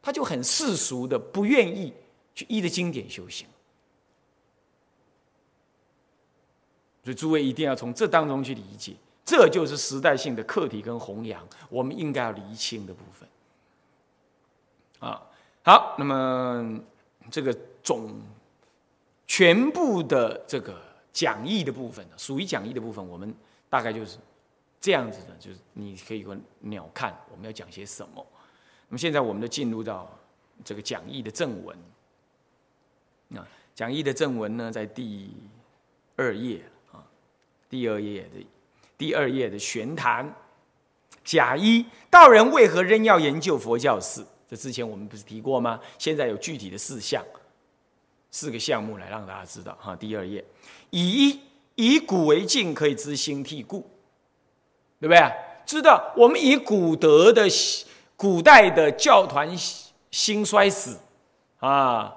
[0.00, 1.92] 他就很世俗的，不愿意
[2.34, 3.46] 去依着经典修行，
[7.04, 8.94] 所以诸位一定要从这当中去理解，
[9.24, 13.28] 这就是时代性的课题跟弘扬，我们应该要厘清的部分。
[15.00, 15.22] 啊，
[15.62, 16.80] 好，那么
[17.30, 18.20] 这个总
[19.26, 20.80] 全部的这个
[21.12, 23.34] 讲义的部分，属于讲义的部分，我们
[23.68, 24.18] 大概就是
[24.80, 26.24] 这样子的，就是你可以
[26.60, 28.24] 鸟看我们要讲些什么。
[28.88, 30.10] 那么现在我们就进入到
[30.64, 31.76] 这个讲义的正文。
[33.36, 35.30] 啊，讲义的正文呢，在第
[36.16, 37.04] 二页啊，
[37.68, 38.46] 第二页的
[38.96, 40.34] 第二页的玄谈。
[41.22, 44.24] 甲一道人为何仍要研究佛教史？
[44.48, 45.78] 这之前我们不是提过吗？
[45.98, 47.22] 现在有具体的四项，
[48.30, 49.94] 四个项目来让大家知道哈。
[49.94, 50.42] 第二页，
[50.88, 51.40] 以一
[51.74, 53.80] 以古为镜，可以知兴替故，
[54.98, 55.30] 对不对？
[55.66, 57.46] 知道我们以古德的。
[58.18, 59.48] 古代的教团
[60.10, 60.90] 兴衰史
[61.60, 62.16] 啊，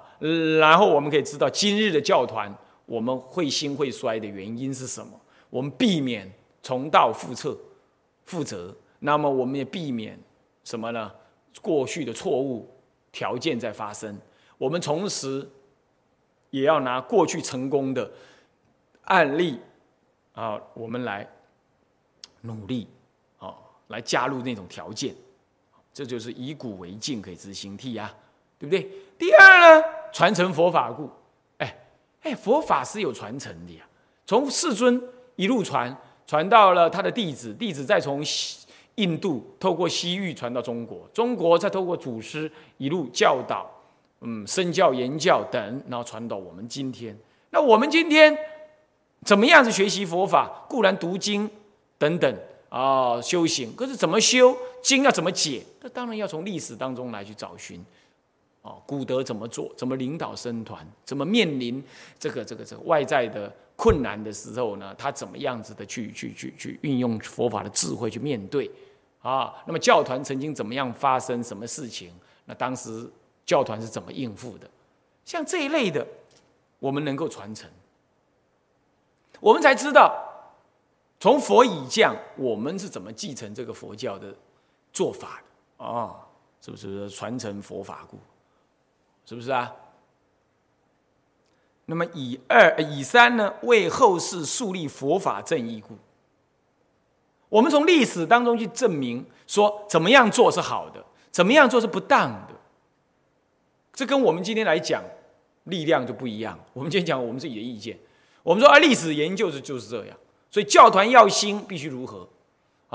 [0.58, 2.52] 然后我们可以知道今日的教团
[2.86, 5.12] 我们会兴会衰的原因是什么？
[5.48, 6.28] 我们避免
[6.60, 7.56] 重蹈覆辙、
[8.24, 10.18] 负责，那么我们也避免
[10.64, 11.12] 什么呢？
[11.60, 12.68] 过去的错误
[13.12, 14.18] 条件在发生，
[14.58, 15.48] 我们同时
[16.50, 18.10] 也要拿过去成功的
[19.04, 19.60] 案例
[20.32, 21.30] 啊，我们来
[22.40, 22.88] 努力
[23.38, 23.54] 啊，
[23.86, 25.14] 来加入那种条件，
[25.92, 28.12] 这就是以古为镜，可以知兴替呀，
[28.58, 28.90] 对不对？
[29.18, 31.10] 第二呢，传承佛法故，
[31.58, 31.76] 哎
[32.22, 33.84] 哎，佛法是有传承的呀，
[34.26, 35.00] 从世尊
[35.36, 35.94] 一路传，
[36.26, 38.66] 传到了他的弟子，弟子再从西
[38.96, 43.70] 印度透过西域传到中国，中国再透过祖师一路教导，
[44.20, 47.16] 嗯，身教言教等，然后传到我们今天。
[47.50, 48.36] 那我们今天
[49.24, 50.64] 怎么样子学习佛法？
[50.68, 51.50] 固然读经
[51.98, 52.38] 等等
[52.68, 53.74] 啊，修行。
[53.76, 55.64] 可是怎么修经要怎么解？
[55.80, 57.84] 那当然要从历史当中来去找寻。
[58.62, 59.72] 哦，古德怎么做？
[59.76, 60.86] 怎么领导僧团？
[61.04, 61.82] 怎么面临
[62.18, 64.94] 这个这个这个外在的困难的时候呢？
[64.96, 68.70] 他怎么样子的去去去去运用佛法的智慧去面对？
[69.20, 72.12] 啊，那么教团曾经怎么样发生什么事情？
[72.44, 73.10] 那当时
[73.44, 74.70] 教团是怎么应付的？
[75.24, 76.06] 像这一类的，
[76.78, 77.68] 我们能够传承，
[79.40, 80.14] 我们才知道
[81.18, 84.32] 从佛以降，我们是怎么继承这个佛教的
[84.92, 85.42] 做法
[85.78, 85.84] 的？
[85.84, 86.14] 啊，
[86.60, 88.18] 是不是传承佛法故？
[89.24, 89.72] 是不是啊？
[91.86, 93.52] 那么以二以三呢？
[93.62, 95.96] 为后世树立佛法正义故。
[97.48, 102.54] 我们从历史当中去证明，说怎么样做是好的，怎么样做是不当的。
[103.92, 105.02] 这跟我们今天来讲
[105.64, 106.58] 力量就不一样。
[106.72, 107.98] 我们今天讲我们自己的意见，
[108.42, 110.16] 我们说啊，历史研究是就是这样。
[110.50, 112.26] 所以教团要兴必须如何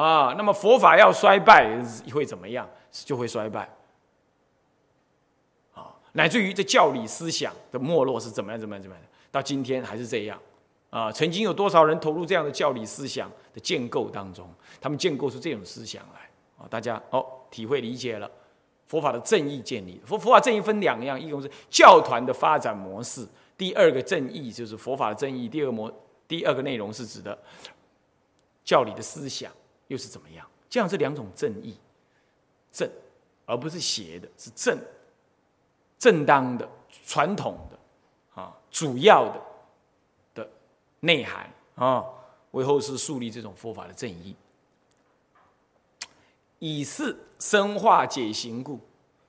[0.04, 0.36] 啊？
[0.38, 1.84] 那么佛法要衰败
[2.14, 2.70] 会怎么样？
[2.92, 3.68] 就会衰败。
[5.74, 8.60] 啊乃至于这教理思想的没落是怎么样？
[8.60, 8.82] 怎么样？
[8.82, 9.06] 怎么样？
[9.32, 10.40] 到今天还是这样
[10.90, 11.12] 啊！
[11.12, 14.50] 曾经有多少人投入这样的教理思想的建构当中？
[14.80, 16.66] 他们建构出这种思想来啊！
[16.70, 18.30] 大家哦，体会理解了
[18.88, 20.02] 佛法的正义建立。
[20.06, 23.28] 佛佛法正义分两样，一种是教团的发展模式，
[23.58, 25.50] 第二个正义就是佛法的正义。
[25.50, 25.92] 第二个模，
[26.28, 27.38] 第二个内容是指的
[28.64, 29.52] 教理的思想
[29.88, 30.46] 又是怎么样？
[30.70, 31.76] 这样是两种正义，
[32.72, 32.90] 正
[33.46, 34.78] 而不是邪的，是正。
[36.00, 36.70] 正当的、
[37.08, 39.42] 传统的、啊，主要的
[40.36, 40.50] 的
[41.00, 42.06] 内涵啊，
[42.52, 44.36] 为后世树立这种佛法的正义，
[46.60, 48.80] 以是深化解行故。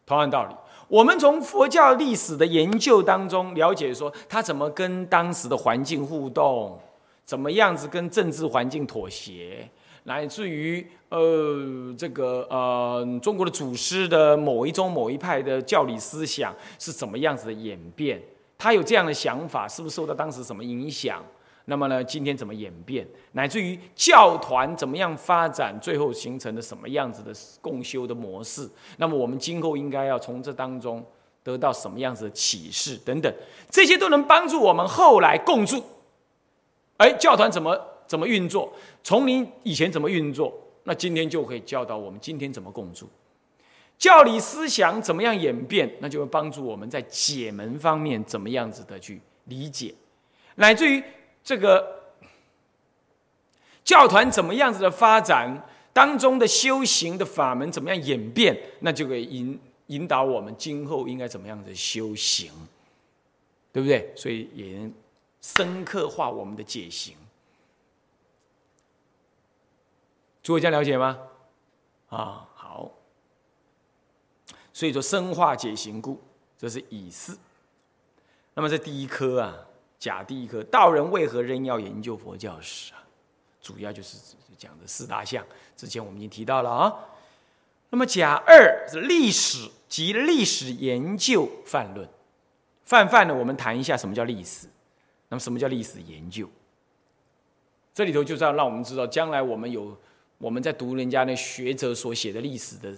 [0.04, 0.54] 同样道理，
[0.88, 6.78] 我们从佛教历史的研究当中了解，说他怎么跟当时的环境互动，
[7.24, 9.70] 怎么样子跟政治环境妥协。
[10.08, 18.20] 乃至于呃这个呃中国的祖师的某一宗某一派的教理思想是怎么样子的演变？
[18.56, 21.22] 他有这样的想法，是不是受到当时什么影响？
[21.66, 23.06] 那么呢，今天怎么演变？
[23.32, 27.30] 乃至于教团怎么样发展，最后形成了什么样子的
[27.60, 28.66] 共修的模式？
[28.96, 31.04] 那么我们今后应该要从这当中
[31.42, 32.96] 得到什么样子的启示？
[33.04, 33.30] 等等，
[33.70, 35.84] 这些都能帮助我们后来共住。
[36.96, 37.78] 哎，教团怎么？
[38.08, 38.72] 怎么运作？
[39.04, 40.52] 从你以前怎么运作，
[40.82, 43.08] 那今天就可以教导我们今天怎么共住。
[43.98, 49.92] 教理思想怎么样演变，那就会帮助我们在解门方面怎么样子的去理解，
[50.54, 51.02] 乃至于
[51.42, 52.12] 这个
[53.84, 62.52] 教团怎么样子的发展当中的修行的法门怎么样演变，那就会引引导我们今后应该怎么样子修行，
[63.72, 64.12] 对不对？
[64.14, 64.88] 所以也
[65.40, 67.16] 深刻化我们的解行。
[70.48, 71.18] 诸位这样了解吗？
[72.08, 72.90] 啊，好。
[74.72, 76.18] 所以说生化解行故，
[76.56, 77.38] 这是以四。
[78.54, 79.54] 那么这第一科啊，
[79.98, 83.04] 甲第一科，道人为何仍要研究佛教史啊？
[83.60, 84.16] 主要就是
[84.56, 85.44] 讲的四大项，
[85.76, 86.94] 之前我们已经提到了啊。
[87.90, 92.08] 那么甲二是历史及历史研究范论。
[92.84, 94.66] 泛泛的，我们谈一下什么叫历史。
[95.28, 96.48] 那么什么叫历史研究？
[97.92, 99.94] 这里头就是要让我们知道，将来我们有。
[100.38, 102.96] 我们在读人家那学者所写的历史的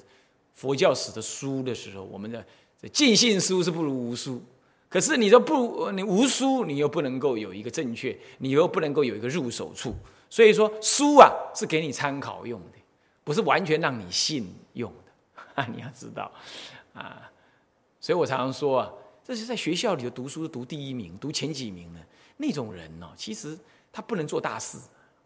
[0.55, 2.45] 佛教史的书的时候，我们的
[2.93, 4.43] 尽信书是不如无书。
[4.88, 9.95] 可是你说不，你无书，你又不能够有一个正确，你又不能够有一个入手处。
[10.28, 12.78] 所以说，书啊是给你参考用的，
[13.24, 15.66] 不是完全让你信用的。
[15.74, 16.30] 你要知道
[16.93, 17.30] 啊，
[18.01, 18.93] 所以我常常说啊，
[19.24, 22.01] 这是在学校里的读书读第一名、读前几名的
[22.36, 23.59] 那种人呢，其实
[23.93, 24.76] 他不能做大事。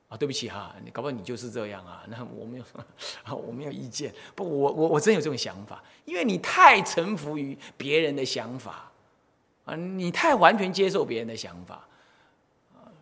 [0.08, 2.02] 啊对不起哈，你搞不好你就是这样啊？
[2.08, 2.64] 那我没有，
[3.36, 4.14] 我没有意见。
[4.34, 8.90] 不，我我我真有这种想法，因为你太臣服于别人的想法
[9.64, 11.82] 啊，你太完全接受别人的想法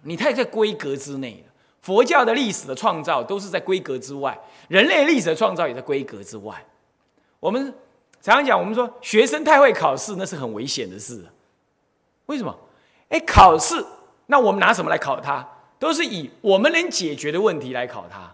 [0.03, 1.53] 你太在规格之内了。
[1.81, 4.39] 佛教的历史的创造都是在规格之外，
[4.69, 6.65] 人类历史的创造也在规格之外。
[7.41, 7.75] 我们
[8.21, 11.25] 常常讲，我们说学生太会考试，那是很危险的事。
[12.27, 12.57] 为什么？
[13.09, 13.85] 哎，考试，
[14.27, 15.47] 那我们拿什么来考他？
[15.83, 18.33] 都是以我们能解决的问题来考他。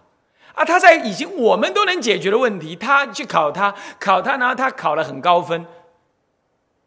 [0.53, 5.65] 啊，他在已经我们都能解决的问题，他去考他，考他，然后他考了很高分，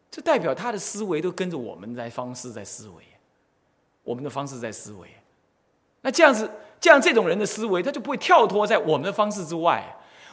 [0.09, 3.03] 这代表他的思维都跟着我们在方式在思维，
[4.03, 5.09] 我们的方式在思维。
[5.99, 6.49] 那这样子，
[6.79, 9.83] 这样这种人的思维，他就不会跳脱在我们的方式之外。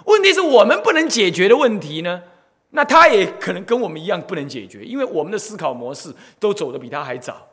[0.05, 2.23] 问题是我们不能解决的问题呢？
[2.71, 7.49] 那他也可能跟我们一样不能解决，因为我们的思考模式都走得比他还早。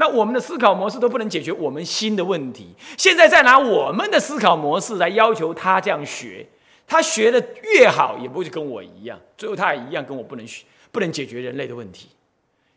[0.00, 2.74] 那我们的思考模式都不能解决我们新的问题。
[2.98, 6.44] 现在再拿我们的思考模式来要求他这样学，
[6.88, 12.08] 他学的越好，也不会跟我一样，最后他也一样跟我不能学，不能解决人类的问题。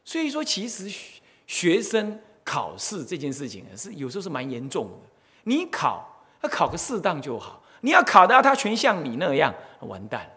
[0.06, 0.88] 所以说，其实
[1.48, 2.20] 学生。
[2.46, 5.10] 考试这件事情是有时候是蛮严重的。
[5.46, 6.06] 你考，
[6.42, 7.64] 要考个适当就好。
[7.80, 10.30] 你要考到他全像你那样，完蛋。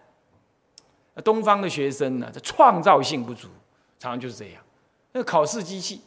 [1.14, 3.49] 那东方的学生呢，这创造性不足，
[3.99, 4.62] 常常就是这样。
[5.11, 6.01] 那考试机器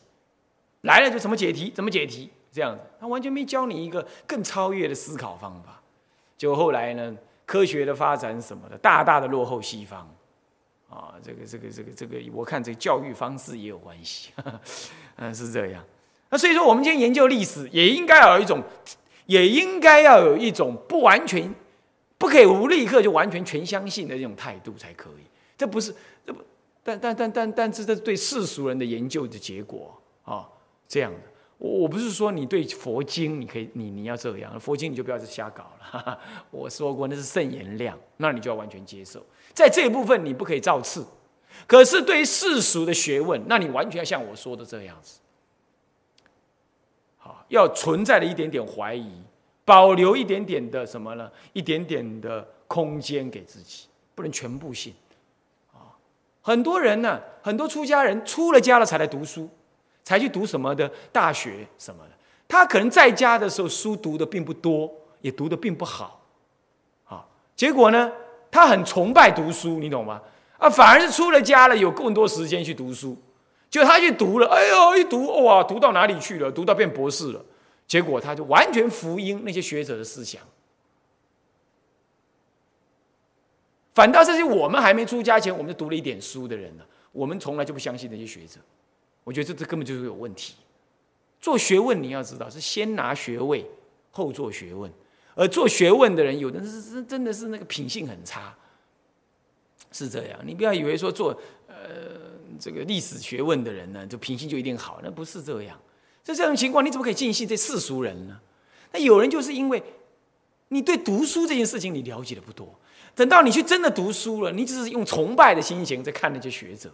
[0.81, 5.81] 来了就怎么解题，怎么解题，这样子，他完全没教你一个更超越的思考方法。
[6.37, 7.15] 就后来呢，
[7.45, 10.09] 科学的发展什么的，大大的落后西方。
[10.89, 14.31] 啊，这个这个这个这个，我看这个教育方式也有关系，
[15.17, 15.85] 嗯， 是这样。
[16.31, 18.63] 那所以说，我们今天研究历史，也应该有一种，
[19.27, 21.53] 也应该要有一种不完全，
[22.17, 25.23] 不可以无立刻就完全全相信的这种态度才可以。
[25.55, 25.93] 这不是，
[26.25, 26.41] 这不，
[26.81, 30.49] 但但但但但是，这是对世俗人的研究的结果啊，
[30.89, 31.19] 这样的。
[31.57, 35.79] 我我不是说你对佛经，你可以，你你要这样，佛经你就不要再瞎搞了。
[35.81, 36.19] 哈哈
[36.51, 39.25] 我说过那是圣言量，那你就要完全接受。
[39.53, 41.05] 在这一部分你不可以造次，
[41.67, 45.19] 可是对于世俗的学问，那你完全要像我说的这样子，
[47.17, 49.11] 好，要存在了一点点怀疑，
[49.65, 51.29] 保留一点点的什么呢？
[51.51, 54.93] 一点点的空间给自己，不能全部信。
[55.73, 55.91] 啊，
[56.41, 59.49] 很多人呢，很多出家人出了家了才来读书。
[60.09, 62.09] 才去读什么的大学什么的，
[62.47, 64.91] 他可能在家的时候书读的并不多，
[65.21, 66.25] 也读的并不好，
[67.05, 67.23] 啊，
[67.55, 68.11] 结果呢，
[68.49, 70.19] 他很崇拜读书，你懂吗？
[70.57, 73.15] 啊，反而是出了家了，有更多时间去读书，
[73.69, 76.51] 就他去读了，哎呦，一读哇，读到哪里去了？
[76.51, 77.45] 读到变博士了，
[77.85, 80.41] 结果他就完全福音那些学者的思想，
[83.93, 88.59] 反倒这些我们还没出家前，我们就读了一点书的人呢，我们从来就不相信那些学者。
[89.29, 90.55] 我觉得这这根本就是有问题。
[91.39, 93.63] 做学问你要知道是先拿学位
[94.09, 94.91] 后做学问，
[95.35, 98.55] 而做学问的人有的是真真的是那个品性很差，
[99.91, 100.39] 是这样。
[100.43, 101.75] 你不要以为说做呃
[102.59, 105.79] 这个历史学问的人呢，就品性就一定好，那不是这样。
[106.23, 108.39] 在这种情况，你怎么可以尽信这世俗人呢？
[108.91, 109.83] 那有人就是因为
[110.69, 112.73] 你对读书这件事情你了解的不多，
[113.13, 116.91] 等到你去真的读书了，你只是用崇拜的心情在看那些学者。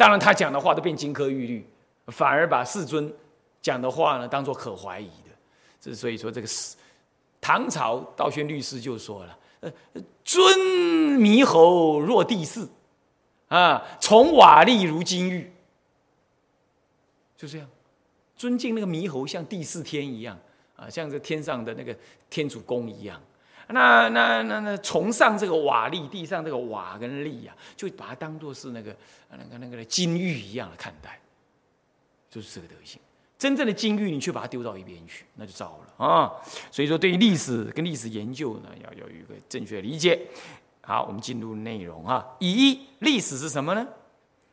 [0.00, 1.68] 当然，他讲的话都变金科玉律，
[2.06, 3.12] 反而把世尊
[3.60, 5.30] 讲的话呢当做可怀疑的。
[5.78, 6.74] 这所以说，这个是
[7.38, 9.70] 唐朝道宣律师就说了：“呃，
[10.24, 10.42] 尊
[11.18, 12.66] 猕猴若帝释，
[13.48, 15.52] 啊，从瓦砾如金玉。”
[17.36, 17.68] 就这样，
[18.38, 20.38] 尊敬那个猕猴像第四天一样
[20.76, 21.94] 啊，像这天上的那个
[22.30, 23.20] 天主公一样。
[23.72, 28.96] 那那那那崇尚这个瓦砾，地上这个瓦跟砾呀，就把它当做是那个
[29.30, 31.18] 那个那个金玉一样的看待，
[32.28, 33.00] 就是这个德行。
[33.38, 36.30] 真正的金玉，你却把它丢到一边去，那就糟了啊！
[36.70, 40.20] 所以说，对于历史跟历史研究呢，要要有一个正确的理解。
[40.82, 42.22] 好，我们进入内容啊。
[42.38, 43.88] 一，历史是什么呢？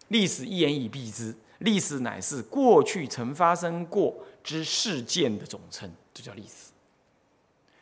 [0.08, 6.72] 历史一言以蔽之，历史乃是过去曾发生过之事件的总称，这叫历史。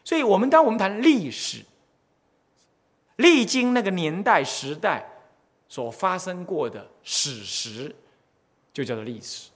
[0.05, 1.65] 所以，我们当我们谈历史，
[3.15, 5.03] 历经那个年代时代
[5.67, 7.93] 所发生过的史实，
[8.71, 9.49] 就叫做历史。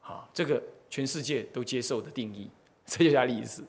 [0.00, 2.50] 好，这个全世界都接受的定义，
[2.84, 3.64] 这就叫历史。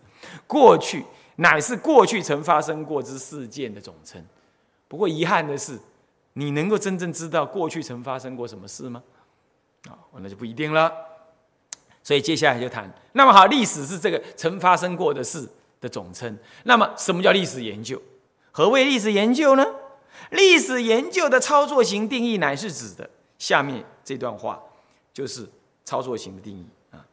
[0.45, 1.05] 过去
[1.37, 4.21] 乃是过去曾发生过之事件的总称。
[4.89, 5.79] 不过，遗憾的是，
[6.33, 9.01] 你能够真正知道过去曾发生过什么事吗？
[9.87, 10.91] 啊，那就不一定了。
[12.03, 12.93] 所以，接下来就谈。
[13.13, 15.47] 那么好，历史是这个曾发生过的事。
[15.79, 16.37] 的总称。
[16.63, 18.01] 那么，什么叫历史研究？
[18.51, 19.65] 何谓历史研究呢？
[20.31, 24.61] 历史研究的操作型定义乃是指的下面这段话，
[25.13, 25.47] 就是
[25.85, 27.05] 操作型的定义啊。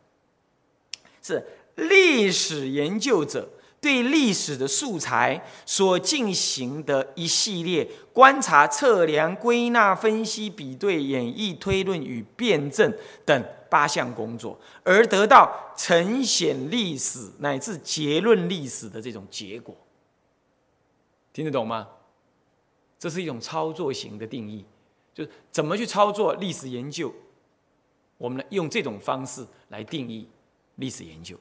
[1.23, 1.45] 是
[1.77, 3.49] 历史研究者
[3.81, 12.93] 对历史的素材所进行的一系列观察、测量、归纳、分析、比对、演绎、推论与辩证
[13.25, 19.75] 等八项工作，而得到呈现历史乃至结论历史的这种结果。
[21.33, 21.89] 听得懂吗？
[22.99, 24.65] 这是一种操作型的定义，
[25.13, 27.13] 就是怎么去操作历史研究。
[28.17, 30.27] 我们用这种方式来定义
[30.77, 31.37] 历史研究。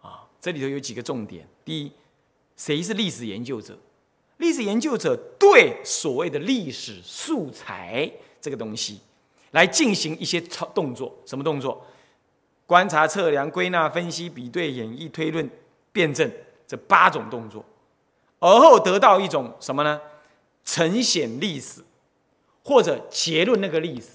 [0.00, 1.92] 啊，这里头有几个重点：第一，
[2.56, 3.78] 谁是历史研究者？
[4.38, 8.10] 历史研究者对所谓的历史素材
[8.40, 9.00] 这个东西
[9.52, 11.84] 来进行一些操动作，什么动作？
[12.66, 15.48] 观察、测量、归纳、分析、比对、演绎、推论、
[15.90, 16.30] 辩证
[16.66, 17.64] 这八种动作。
[18.40, 20.00] 而后得到一种什么呢？
[20.64, 21.82] 呈现历史，
[22.62, 24.08] 或者结论那个历史，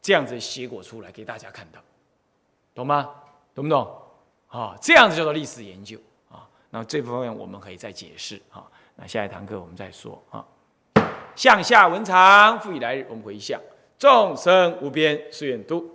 [0.00, 1.80] 这样子结果出来给大家看到，
[2.72, 3.10] 懂吗？
[3.52, 4.00] 懂不懂？
[4.46, 5.98] 啊，这样子叫做历史研究
[6.30, 6.48] 啊。
[6.70, 8.64] 那这部分我们可以再解释啊。
[8.94, 10.46] 那下一堂课我们再说啊。
[11.38, 13.60] 向下文长，复以来日，我们回向
[13.96, 15.88] 众生无边誓愿度，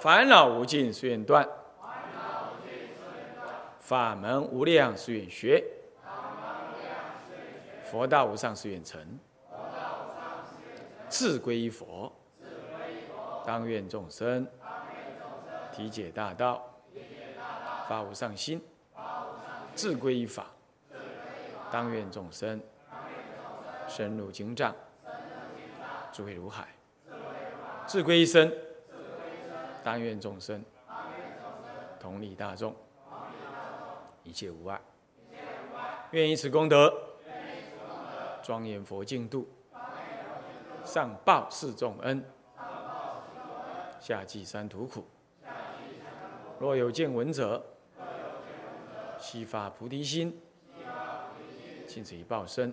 [0.00, 1.48] 烦恼无尽誓愿断。
[3.78, 5.62] 法门无量誓愿学，
[7.84, 9.00] 佛道无上誓愿成。
[11.08, 12.12] 自归依佛，
[13.46, 14.44] 当愿众生
[15.70, 16.68] 体解大道，
[17.88, 18.60] 发无上心。
[19.76, 20.46] 自归依法，
[21.70, 22.60] 当愿众生
[23.90, 24.72] 深入经藏，
[26.12, 26.68] 智慧如海。
[27.88, 28.56] 智归一身，
[29.82, 30.64] 但愿众生
[31.98, 32.72] 同理大众。
[34.22, 34.80] 一切无碍，
[36.12, 36.92] 愿以此功德，
[38.44, 39.48] 庄严佛净土，
[40.84, 42.24] 上报四重恩，
[43.98, 45.04] 下济三途苦。
[46.60, 47.64] 若有见闻者，
[49.18, 50.40] 悉发菩提心，
[51.88, 52.72] 尽此一报身，